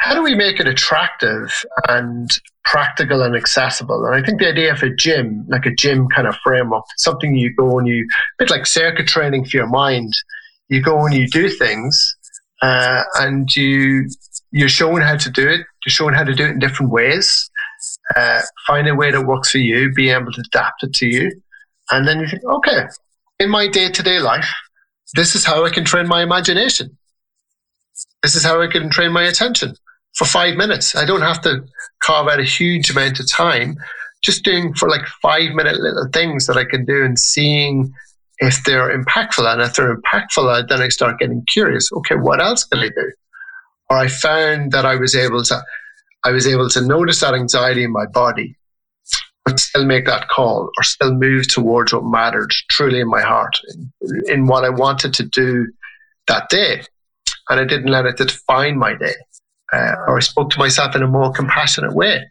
[0.02, 2.28] how do we make it attractive and
[2.64, 4.04] practical and accessible?
[4.04, 7.36] And I think the idea of a gym, like a gym kind of framework, something
[7.36, 10.12] you go and you, a bit like circuit training for your mind.
[10.68, 12.16] You go and you do things,
[12.62, 14.08] uh, and you
[14.50, 15.60] you're showing how to do it.
[15.86, 17.48] You're showing how to do it in different ways.
[18.16, 19.92] Uh, find a way that works for you.
[19.92, 21.30] Be able to adapt it to you,
[21.92, 22.86] and then you think, okay,
[23.38, 24.52] in my day to day life,
[25.14, 26.96] this is how I can train my imagination.
[28.24, 29.76] This is how I can train my attention
[30.14, 30.94] for five minutes.
[30.94, 31.64] I don't have to
[32.02, 33.76] carve out a huge amount of time.
[34.22, 37.92] Just doing for like five minute little things that I can do and seeing
[38.38, 39.46] if they're impactful.
[39.46, 41.90] And if they're impactful, then I start getting curious.
[41.92, 43.12] Okay, what else can I do?
[43.90, 45.62] Or I found that I was able to,
[46.24, 48.56] I was able to notice that anxiety in my body,
[49.44, 53.56] but still make that call or still move towards what mattered truly in my heart,
[53.74, 53.92] in,
[54.28, 55.66] in what I wanted to do
[56.28, 56.82] that day.
[57.48, 59.14] And I didn't let it define my day
[59.72, 62.30] uh, or I spoke to myself in a more compassionate way,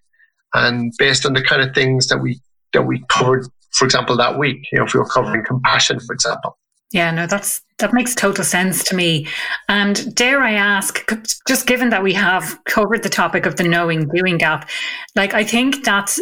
[0.53, 2.39] and based on the kind of things that we
[2.73, 4.67] that we covered, for example, that week.
[4.71, 6.57] You know, if we were covering compassion, for example.
[6.91, 9.27] Yeah, no, that's that makes total sense to me.
[9.69, 11.09] And dare I ask,
[11.47, 14.69] just given that we have covered the topic of the knowing doing gap,
[15.15, 16.19] like I think that's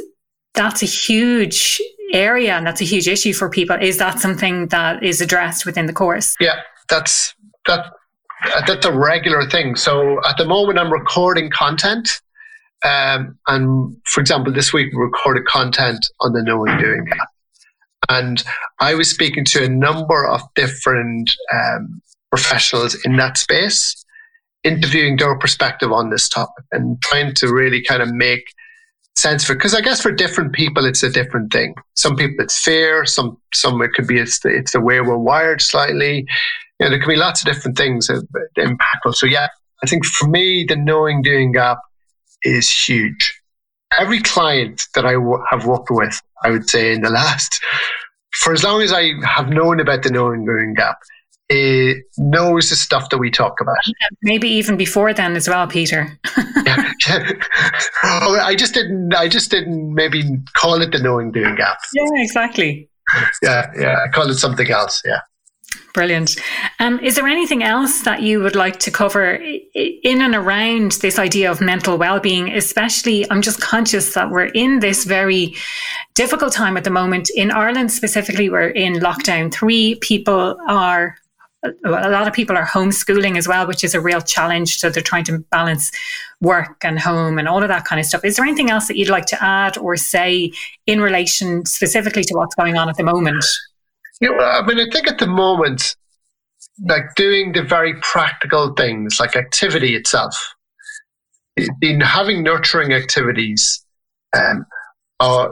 [0.53, 1.81] that's a huge
[2.13, 3.77] area and that's a huge issue for people.
[3.79, 6.35] Is that something that is addressed within the course?
[6.39, 7.33] Yeah, that's
[7.65, 7.91] that
[8.67, 9.75] that's a regular thing.
[9.75, 12.09] So at the moment, I'm recording content.
[12.83, 17.27] Um, and for example, this week we recorded content on the knowing doing gap.
[18.07, 18.43] And
[18.79, 24.03] I was speaking to a number of different um, professionals in that space,
[24.63, 28.43] interviewing their perspective on this topic and trying to really kind of make
[29.17, 31.75] sense for because I guess for different people it's a different thing.
[31.95, 35.17] Some people it's fear, some some it could be it's the, it's the way we're
[35.17, 36.25] wired slightly
[36.79, 39.15] you know, there can be lots of different things that, that impactful.
[39.15, 39.47] So yeah,
[39.83, 41.79] I think for me, the knowing doing gap
[42.43, 43.35] is huge.
[43.99, 47.59] Every client that I w- have worked with, I would say in the last,
[48.41, 50.97] for as long as I have known about the knowing doing gap,
[51.49, 53.77] it knows the stuff that we talk about.
[54.21, 56.19] Maybe even before then as well, Peter.
[56.65, 56.91] yeah.
[58.03, 59.15] oh, I just didn't.
[59.15, 60.23] I just didn't maybe
[60.55, 61.79] call it the knowing doing gap.
[61.93, 62.87] Yeah, exactly.
[63.41, 64.03] Yeah, yeah.
[64.05, 65.01] I call it something else.
[65.03, 65.21] Yeah.
[65.93, 66.35] Brilliant.
[66.79, 69.33] Um, is there anything else that you would like to cover
[69.73, 72.49] in and around this idea of mental well-being?
[72.49, 75.55] Especially, I'm just conscious that we're in this very
[76.13, 77.91] difficult time at the moment in Ireland.
[77.91, 79.95] Specifically, we're in lockdown three.
[79.95, 81.17] People are
[81.63, 84.77] a lot of people are homeschooling as well, which is a real challenge.
[84.77, 85.91] So they're trying to balance
[86.39, 88.23] work and home and all of that kind of stuff.
[88.23, 90.53] Is there anything else that you'd like to add or say
[90.87, 93.43] in relation specifically to what's going on at the moment?
[94.19, 95.95] Yeah, well, I mean, I think at the moment,
[96.85, 100.35] like doing the very practical things, like activity itself,
[101.81, 103.85] in having nurturing activities,
[104.35, 104.65] um,
[105.19, 105.51] are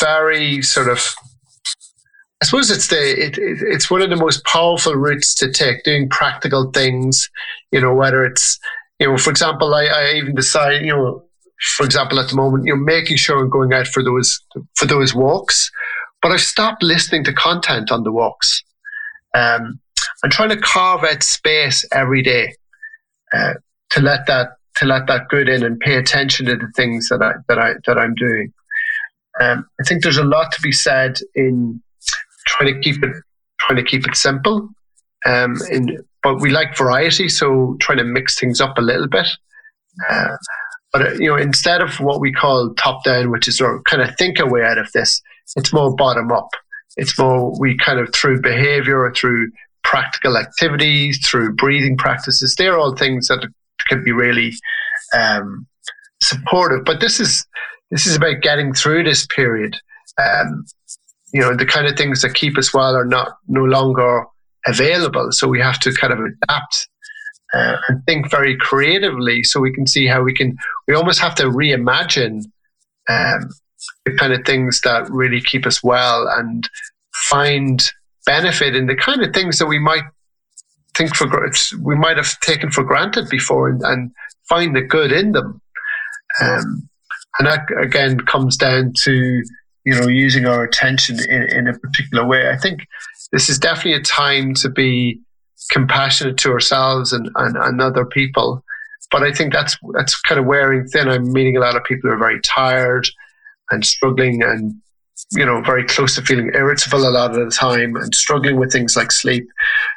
[0.00, 1.14] very sort of.
[2.42, 5.84] I suppose it's the it, it, it's one of the most powerful routes to take.
[5.84, 7.30] Doing practical things,
[7.72, 8.58] you know, whether it's
[8.98, 11.24] you know, for example, I, I even decide, you know,
[11.76, 14.40] for example, at the moment, you know, making sure I'm going out for those
[14.74, 15.70] for those walks
[16.22, 18.62] but I've stopped listening to content on the walks.
[19.34, 19.80] Um,
[20.24, 22.54] I'm trying to carve out space every day
[23.32, 23.54] uh,
[23.90, 27.22] to let that to let that good in and pay attention to the things that
[27.22, 28.52] I that I that I'm doing.
[29.40, 31.82] Um, I think there's a lot to be said in
[32.46, 33.12] trying to keep it
[33.60, 34.68] trying to keep it simple.
[35.24, 39.26] Um, in, but we like variety, so trying to mix things up a little bit.
[40.08, 40.36] Uh,
[40.92, 43.84] but uh, you know, instead of what we call top down, which is sort of
[43.84, 45.20] kind of think a way out of this,
[45.54, 46.48] it's more bottom up.
[46.96, 49.50] It's more we kind of through behavior or through
[49.84, 52.54] practical activities, through breathing practices.
[52.56, 53.46] They're all things that
[53.88, 54.52] can be really
[55.16, 55.66] um,
[56.22, 56.84] supportive.
[56.84, 57.46] But this is
[57.90, 59.76] this is about getting through this period.
[60.18, 60.64] Um,
[61.32, 64.24] you know, the kind of things that keep us well are not no longer
[64.66, 65.28] available.
[65.30, 66.88] So we have to kind of adapt
[67.54, 70.56] uh, and think very creatively so we can see how we can
[70.88, 72.44] we almost have to reimagine
[73.08, 73.50] um,
[74.06, 76.68] the kind of things that really keep us well and
[77.28, 77.90] find
[78.24, 80.04] benefit in the kind of things that we might
[80.96, 81.28] think for
[81.82, 84.10] we might have taken for granted before and, and
[84.48, 85.60] find the good in them
[86.40, 86.88] um,
[87.38, 89.42] and that again comes down to
[89.84, 92.80] you know using our attention in, in a particular way i think
[93.32, 95.20] this is definitely a time to be
[95.70, 98.62] compassionate to ourselves and, and, and other people.
[99.10, 101.08] But I think that's that's kind of wearing thin.
[101.08, 103.08] I'm meeting a lot of people who are very tired
[103.70, 104.74] and struggling and
[105.32, 108.70] you know, very close to feeling irritable a lot of the time and struggling with
[108.70, 109.48] things like sleep.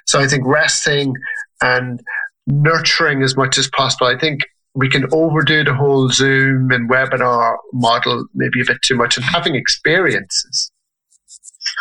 [0.08, 1.14] So I think resting
[1.62, 2.02] and
[2.48, 4.08] nurturing as much as possible.
[4.08, 4.42] I think
[4.76, 9.26] we can overdo the whole Zoom and webinar model maybe a bit too much and
[9.26, 10.72] having experiences.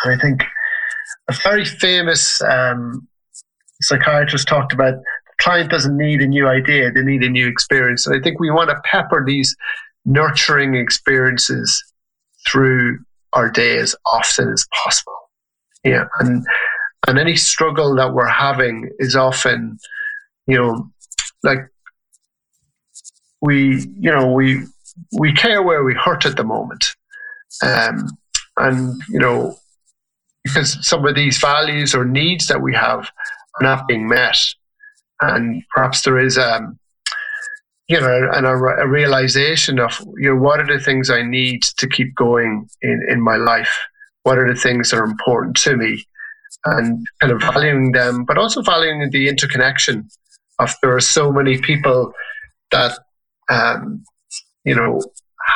[0.05, 0.43] I think
[1.29, 3.07] a very famous um,
[3.81, 8.05] psychiatrist talked about the client doesn't need a new idea, they need a new experience.
[8.05, 9.55] And I think we want to pepper these
[10.09, 11.83] nurturing experiences
[12.49, 12.97] through
[13.33, 15.13] our day as often as possible.
[15.83, 16.05] Yeah.
[16.19, 16.45] And
[17.07, 19.77] and any struggle that we're having is often,
[20.47, 20.89] you know,
[21.43, 21.59] like
[23.41, 24.63] we, you know, we
[25.17, 26.95] we care where we hurt at the moment.
[27.63, 28.09] Um,
[28.57, 29.55] and, you know,
[30.43, 33.09] because some of these values or needs that we have
[33.55, 34.37] are not being met.
[35.21, 36.77] And perhaps there is, um,
[37.89, 41.63] you know, and a, a, realization of, you know, what are the things I need
[41.63, 43.75] to keep going in, in my life?
[44.23, 46.05] What are the things that are important to me?
[46.65, 50.07] And kind of valuing them, but also valuing the interconnection
[50.59, 52.13] of there are so many people
[52.71, 52.99] that,
[53.49, 54.03] um,
[54.65, 55.01] you know,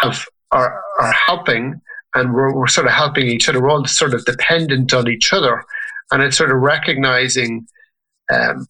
[0.02, 1.82] have are, are helping
[2.16, 3.62] and we're, we're sort of helping each other.
[3.62, 5.64] We're all sort of dependent on each other.
[6.12, 7.68] And it's sort of recognizing
[8.32, 8.68] um,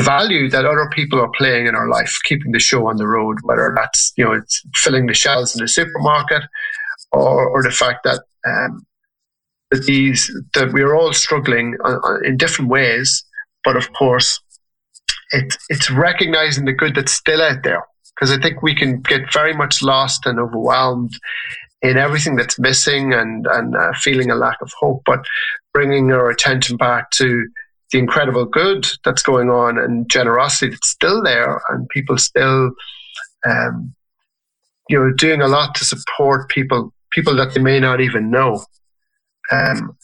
[0.00, 3.38] value that other people are playing in our life, keeping the show on the road,
[3.42, 6.42] whether that's, you know, it's filling the shelves in the supermarket
[7.12, 8.84] or, or the fact that, um,
[9.70, 11.76] that these, that we're all struggling
[12.24, 13.24] in different ways.
[13.62, 14.40] But of course,
[15.30, 17.82] it, it's recognizing the good that's still out there.
[18.14, 21.12] Because I think we can get very much lost and overwhelmed
[21.82, 25.24] in everything that's missing and and uh, feeling a lack of hope, but
[25.72, 27.46] bringing our attention back to
[27.92, 32.70] the incredible good that's going on and generosity that's still there, and people still,
[33.46, 33.94] um,
[34.88, 38.64] you know, doing a lot to support people people that they may not even know,
[39.52, 39.96] um,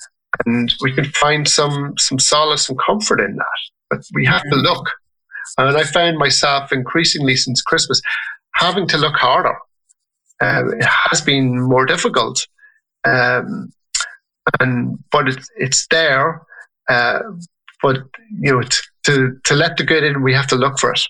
[0.47, 3.61] and we can find some some solace and comfort in that.
[3.89, 4.89] But we have to look,
[5.59, 8.01] and I found myself increasingly since Christmas
[8.55, 9.57] having to look harder
[10.41, 12.47] um, it has been more difficult.
[13.05, 13.73] Um,
[14.59, 16.43] and but it's it's there.
[16.89, 17.21] Uh,
[17.83, 17.99] but
[18.41, 18.63] you know,
[19.05, 21.01] to to let the good in, we have to look for it.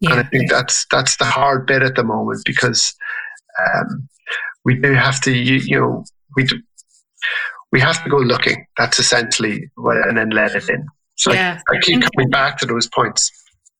[0.00, 0.12] Yeah.
[0.12, 2.94] And I think that's that's the hard bit at the moment because
[3.74, 4.08] um,
[4.64, 6.04] we do have to you, you know
[6.36, 6.60] we do,
[7.72, 8.64] we have to go looking.
[8.76, 10.86] That's essentially what, and then let it in.
[11.16, 11.60] So yeah.
[11.68, 13.30] I, I keep coming back to those points.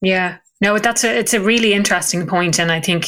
[0.00, 3.06] Yeah, no, that's a it's a really interesting point, and I think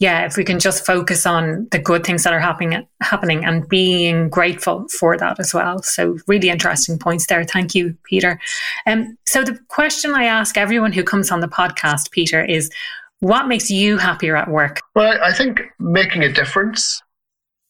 [0.00, 3.68] yeah, if we can just focus on the good things that are happening, happening and
[3.68, 5.82] being grateful for that as well.
[5.82, 7.44] So really interesting points there.
[7.44, 8.40] Thank you, Peter.
[8.86, 12.70] Um, so the question I ask everyone who comes on the podcast, Peter, is
[13.18, 14.80] what makes you happier at work?
[14.94, 17.02] Well, I think making a difference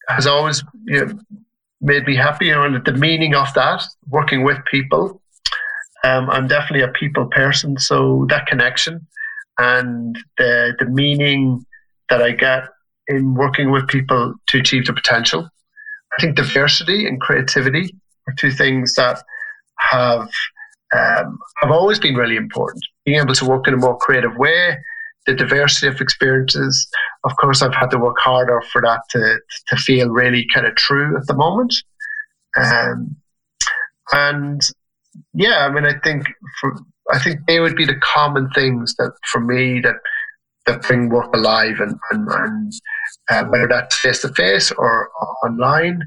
[0.08, 1.18] has always you know,
[1.80, 2.46] made me happy.
[2.46, 5.20] You know, and the meaning of that, working with people.
[6.04, 9.06] Um, I'm definitely a people person, so that connection
[9.58, 11.66] and the the meaning
[12.10, 12.64] that I get
[13.08, 15.48] in working with people to achieve their potential.
[16.18, 17.94] I think diversity and creativity
[18.28, 19.22] are two things that
[19.78, 20.28] have
[20.96, 22.82] um, have always been really important.
[23.04, 24.76] Being able to work in a more creative way,
[25.26, 26.88] the diversity of experiences.
[27.24, 29.38] Of course, I've had to work harder for that to
[29.68, 31.74] to feel really kind of true at the moment.
[32.56, 33.16] Um,
[34.12, 34.60] and
[35.34, 36.26] yeah, I mean, I think
[36.60, 36.74] for
[37.12, 39.96] I think they would be the common things that for me that
[40.86, 42.72] bring work alive and, and, and
[43.30, 45.10] uh, whether that's face to face or
[45.44, 46.02] online.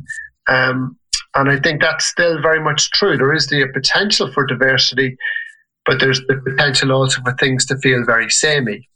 [0.47, 0.97] Um,
[1.35, 3.17] and I think that's still very much true.
[3.17, 5.17] There is the potential for diversity,
[5.85, 8.87] but there's the potential also for things to feel very samey.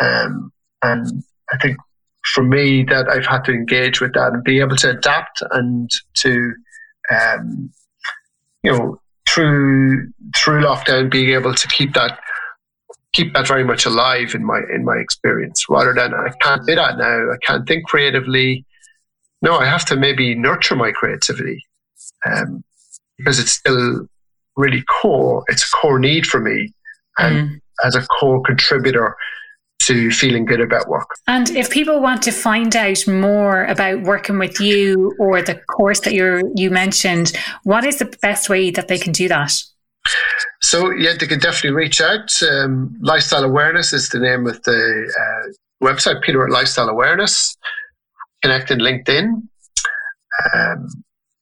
[0.00, 1.22] Um, and
[1.52, 1.76] I think
[2.24, 5.90] for me, that I've had to engage with that and be able to adapt and
[6.18, 6.52] to,
[7.10, 7.70] um,
[8.62, 12.18] you know, through through lockdown, being able to keep that
[13.16, 16.74] keep that very much alive in my in my experience rather than I can't do
[16.74, 17.32] that now.
[17.32, 18.64] I can't think creatively.
[19.40, 21.64] No, I have to maybe nurture my creativity
[22.26, 22.62] um,
[23.16, 24.06] because it's still
[24.56, 25.44] really core.
[25.48, 26.72] It's a core need for me
[27.18, 27.60] and mm.
[27.84, 29.16] as a core contributor
[29.82, 31.08] to feeling good about work.
[31.26, 36.00] And if people want to find out more about working with you or the course
[36.00, 39.52] that you you mentioned, what is the best way that they can do that?
[40.62, 42.30] So yeah, they can definitely reach out.
[42.42, 46.22] Um, Lifestyle Awareness is the name of the uh, website.
[46.22, 47.56] Peter at Lifestyle Awareness.
[48.42, 49.42] Connect in LinkedIn.
[50.54, 50.88] Um,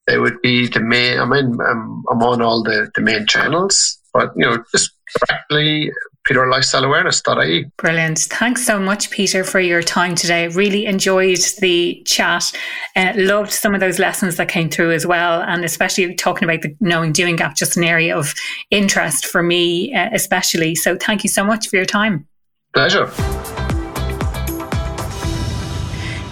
[0.06, 1.18] it would be the main.
[1.18, 1.58] I'm in.
[1.60, 4.92] I'm, I'm on all the, the main channels, but you know, just
[5.26, 5.90] directly
[6.28, 7.70] peterlifestyleawareness.ie.
[7.76, 8.18] Brilliant.
[8.18, 10.48] Thanks so much, Peter, for your time today.
[10.48, 12.52] Really enjoyed the chat.
[12.96, 15.42] Uh, loved some of those lessons that came through as well.
[15.42, 18.34] And especially talking about the knowing doing gap, just an area of
[18.70, 20.74] interest for me, uh, especially.
[20.74, 22.26] So thank you so much for your time.
[22.72, 23.10] Pleasure.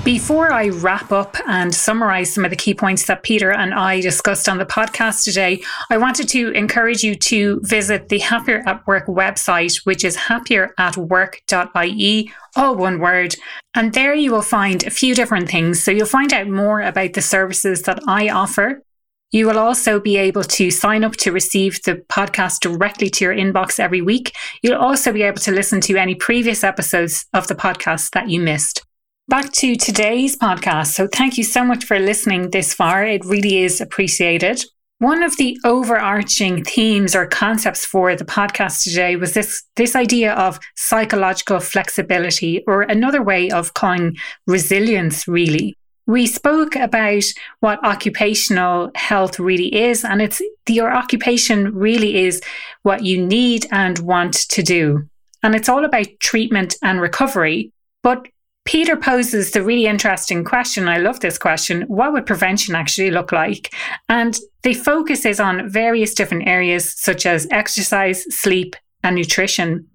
[0.05, 4.01] Before I wrap up and summarize some of the key points that Peter and I
[4.01, 8.85] discussed on the podcast today, I wanted to encourage you to visit the Happier at
[8.85, 13.37] Work website, which is happieratwork.ie, all one word.
[13.77, 15.81] And there you will find a few different things.
[15.81, 18.83] So you'll find out more about the services that I offer.
[19.31, 23.37] You will also be able to sign up to receive the podcast directly to your
[23.37, 24.35] inbox every week.
[24.65, 28.41] You'll also be able to listen to any previous episodes of the podcast that you
[28.41, 28.85] missed.
[29.33, 30.89] Back to today's podcast.
[30.89, 33.03] So, thank you so much for listening this far.
[33.03, 34.62] It really is appreciated.
[34.99, 40.35] One of the overarching themes or concepts for the podcast today was this, this idea
[40.35, 45.78] of psychological flexibility, or another way of calling resilience, really.
[46.07, 47.24] We spoke about
[47.61, 52.43] what occupational health really is, and it's your occupation really is
[52.83, 55.09] what you need and want to do.
[55.43, 57.72] And it's all about treatment and recovery.
[58.03, 58.28] But
[58.65, 60.89] Peter poses the really interesting question.
[60.89, 61.83] I love this question.
[61.89, 63.75] What would prevention actually look like?
[64.09, 69.87] And the focus is on various different areas such as exercise, sleep, and nutrition,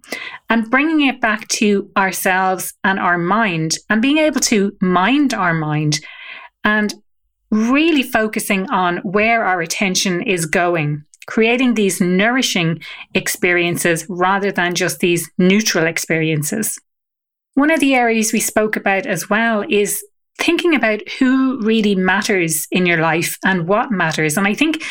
[0.49, 5.53] and bringing it back to ourselves and our mind, and being able to mind our
[5.53, 5.99] mind
[6.63, 6.93] and
[7.49, 12.81] really focusing on where our attention is going, creating these nourishing
[13.13, 16.77] experiences rather than just these neutral experiences.
[17.57, 20.05] One of the areas we spoke about as well is
[20.37, 24.37] thinking about who really matters in your life and what matters.
[24.37, 24.83] And I think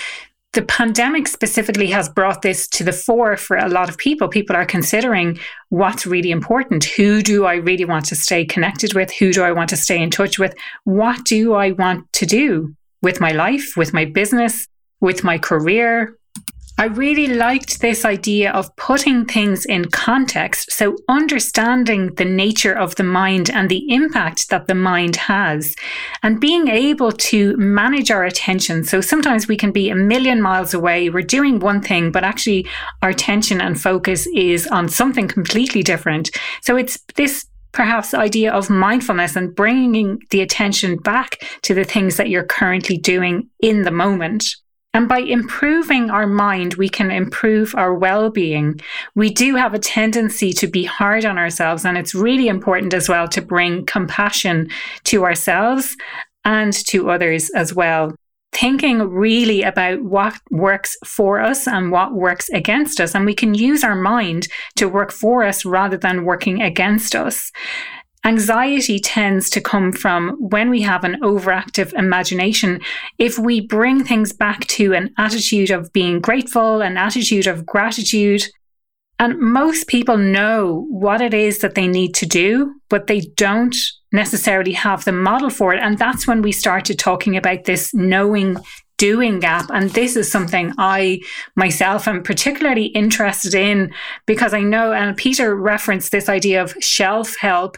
[0.53, 4.27] the pandemic specifically has brought this to the fore for a lot of people.
[4.27, 5.39] People are considering
[5.69, 6.83] what's really important.
[6.83, 9.13] Who do I really want to stay connected with?
[9.13, 10.53] Who do I want to stay in touch with?
[10.83, 14.67] What do I want to do with my life, with my business,
[15.01, 16.17] with my career,
[16.79, 20.71] I really liked this idea of putting things in context.
[20.71, 25.75] So, understanding the nature of the mind and the impact that the mind has,
[26.23, 28.85] and being able to manage our attention.
[28.85, 32.67] So, sometimes we can be a million miles away, we're doing one thing, but actually
[33.01, 36.31] our attention and focus is on something completely different.
[36.61, 42.17] So, it's this perhaps idea of mindfulness and bringing the attention back to the things
[42.17, 44.45] that you're currently doing in the moment.
[44.97, 48.81] And by improving our mind, we can improve our well being.
[49.15, 53.07] We do have a tendency to be hard on ourselves, and it's really important as
[53.07, 54.71] well to bring compassion
[55.05, 55.99] to ourselves
[56.47, 58.15] and to others as well.
[58.53, 63.15] Thinking really about what works for us and what works against us.
[63.15, 67.53] And we can use our mind to work for us rather than working against us.
[68.27, 72.81] Anxiety tends to come from when we have an overactive imagination.
[73.19, 78.43] If we bring things back to an attitude of being grateful, an attitude of gratitude,
[79.21, 83.77] and most people know what it is that they need to do, but they don't
[84.11, 85.81] necessarily have the model for it.
[85.81, 88.57] And that's when we started talking about this knowing
[88.99, 89.71] doing gap.
[89.73, 91.21] And this is something I
[91.55, 93.93] myself am particularly interested in
[94.27, 97.77] because I know, and Peter referenced this idea of shelf help.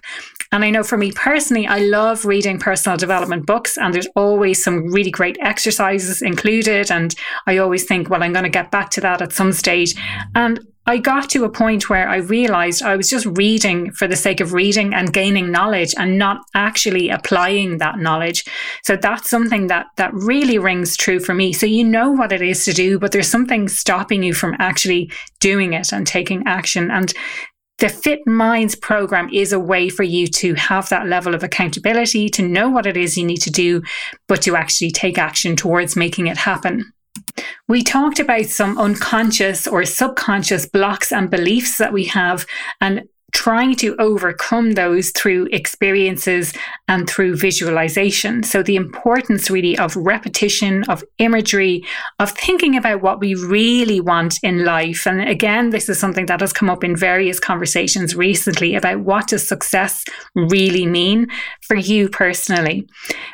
[0.51, 4.63] And I know for me personally, I love reading personal development books, and there's always
[4.65, 6.91] some really great exercises included.
[6.91, 7.15] And
[7.47, 9.95] I always think, well, I'm going to get back to that at some stage.
[10.35, 10.59] And
[10.89, 14.41] I got to a point where I realized I was just reading for the sake
[14.41, 18.47] of reading and gaining knowledge and not actually applying that knowledge.
[18.85, 21.53] So that's something that that really rings true for me.
[21.53, 25.13] So you know what it is to do, but there's something stopping you from actually
[25.41, 26.91] doing it and taking action.
[26.91, 27.13] And
[27.81, 32.31] the Fit Minds program is a way for you to have that level of accountability,
[32.31, 33.83] to know what it is you need to do,
[34.27, 36.91] but to actually take action towards making it happen.
[37.69, 42.47] We talked about some unconscious or subconscious blocks and beliefs that we have,
[42.81, 46.53] and trying to overcome those through experiences
[46.89, 48.43] and through visualization.
[48.43, 51.85] So, the importance really of repetition, of imagery,
[52.19, 55.07] of thinking about what we really want in life.
[55.07, 59.29] And again, this is something that has come up in various conversations recently about what
[59.29, 60.05] does success
[60.35, 61.29] really mean
[61.63, 62.89] for you personally.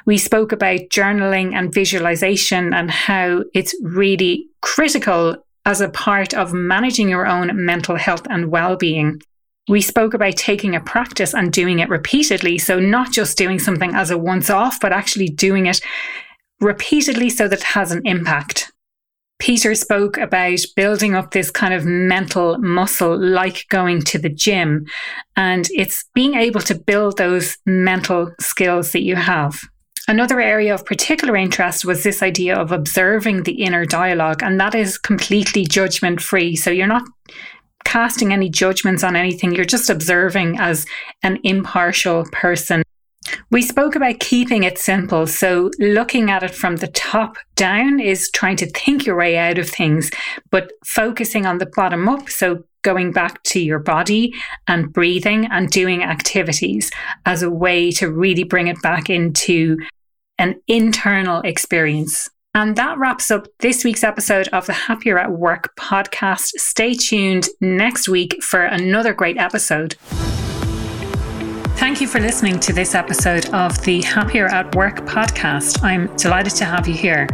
[0.06, 5.36] We spoke about journaling and visualization and how it's really critical
[5.66, 9.20] as a part of managing your own mental health and well being
[9.68, 12.58] we spoke about taking a practice and doing it repeatedly.
[12.58, 15.80] So, not just doing something as a once off, but actually doing it
[16.60, 18.72] repeatedly so that it has an impact.
[19.38, 24.86] Peter spoke about building up this kind of mental muscle like going to the gym.
[25.36, 29.60] And it's being able to build those mental skills that you have.
[30.06, 34.74] Another area of particular interest was this idea of observing the inner dialogue, and that
[34.74, 36.56] is completely judgment free.
[36.56, 37.04] So you're not
[37.84, 40.86] casting any judgments on anything, you're just observing as
[41.22, 42.82] an impartial person.
[43.50, 45.26] We spoke about keeping it simple.
[45.26, 49.58] So, looking at it from the top down is trying to think your way out
[49.58, 50.10] of things,
[50.50, 52.28] but focusing on the bottom up.
[52.28, 54.34] So, going back to your body
[54.68, 56.90] and breathing and doing activities
[57.24, 59.78] as a way to really bring it back into
[60.38, 62.28] an internal experience.
[62.56, 66.52] And that wraps up this week's episode of the Happier at Work podcast.
[66.56, 69.96] Stay tuned next week for another great episode.
[71.76, 75.82] Thank you for listening to this episode of the Happier at Work podcast.
[75.82, 77.26] I'm delighted to have you here.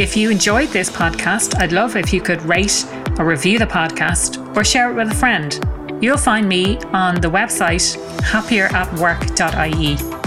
[0.00, 2.86] If you enjoyed this podcast, I'd love if you could rate
[3.18, 6.02] or review the podcast or share it with a friend.
[6.02, 10.21] You'll find me on the website happieratwork.ie.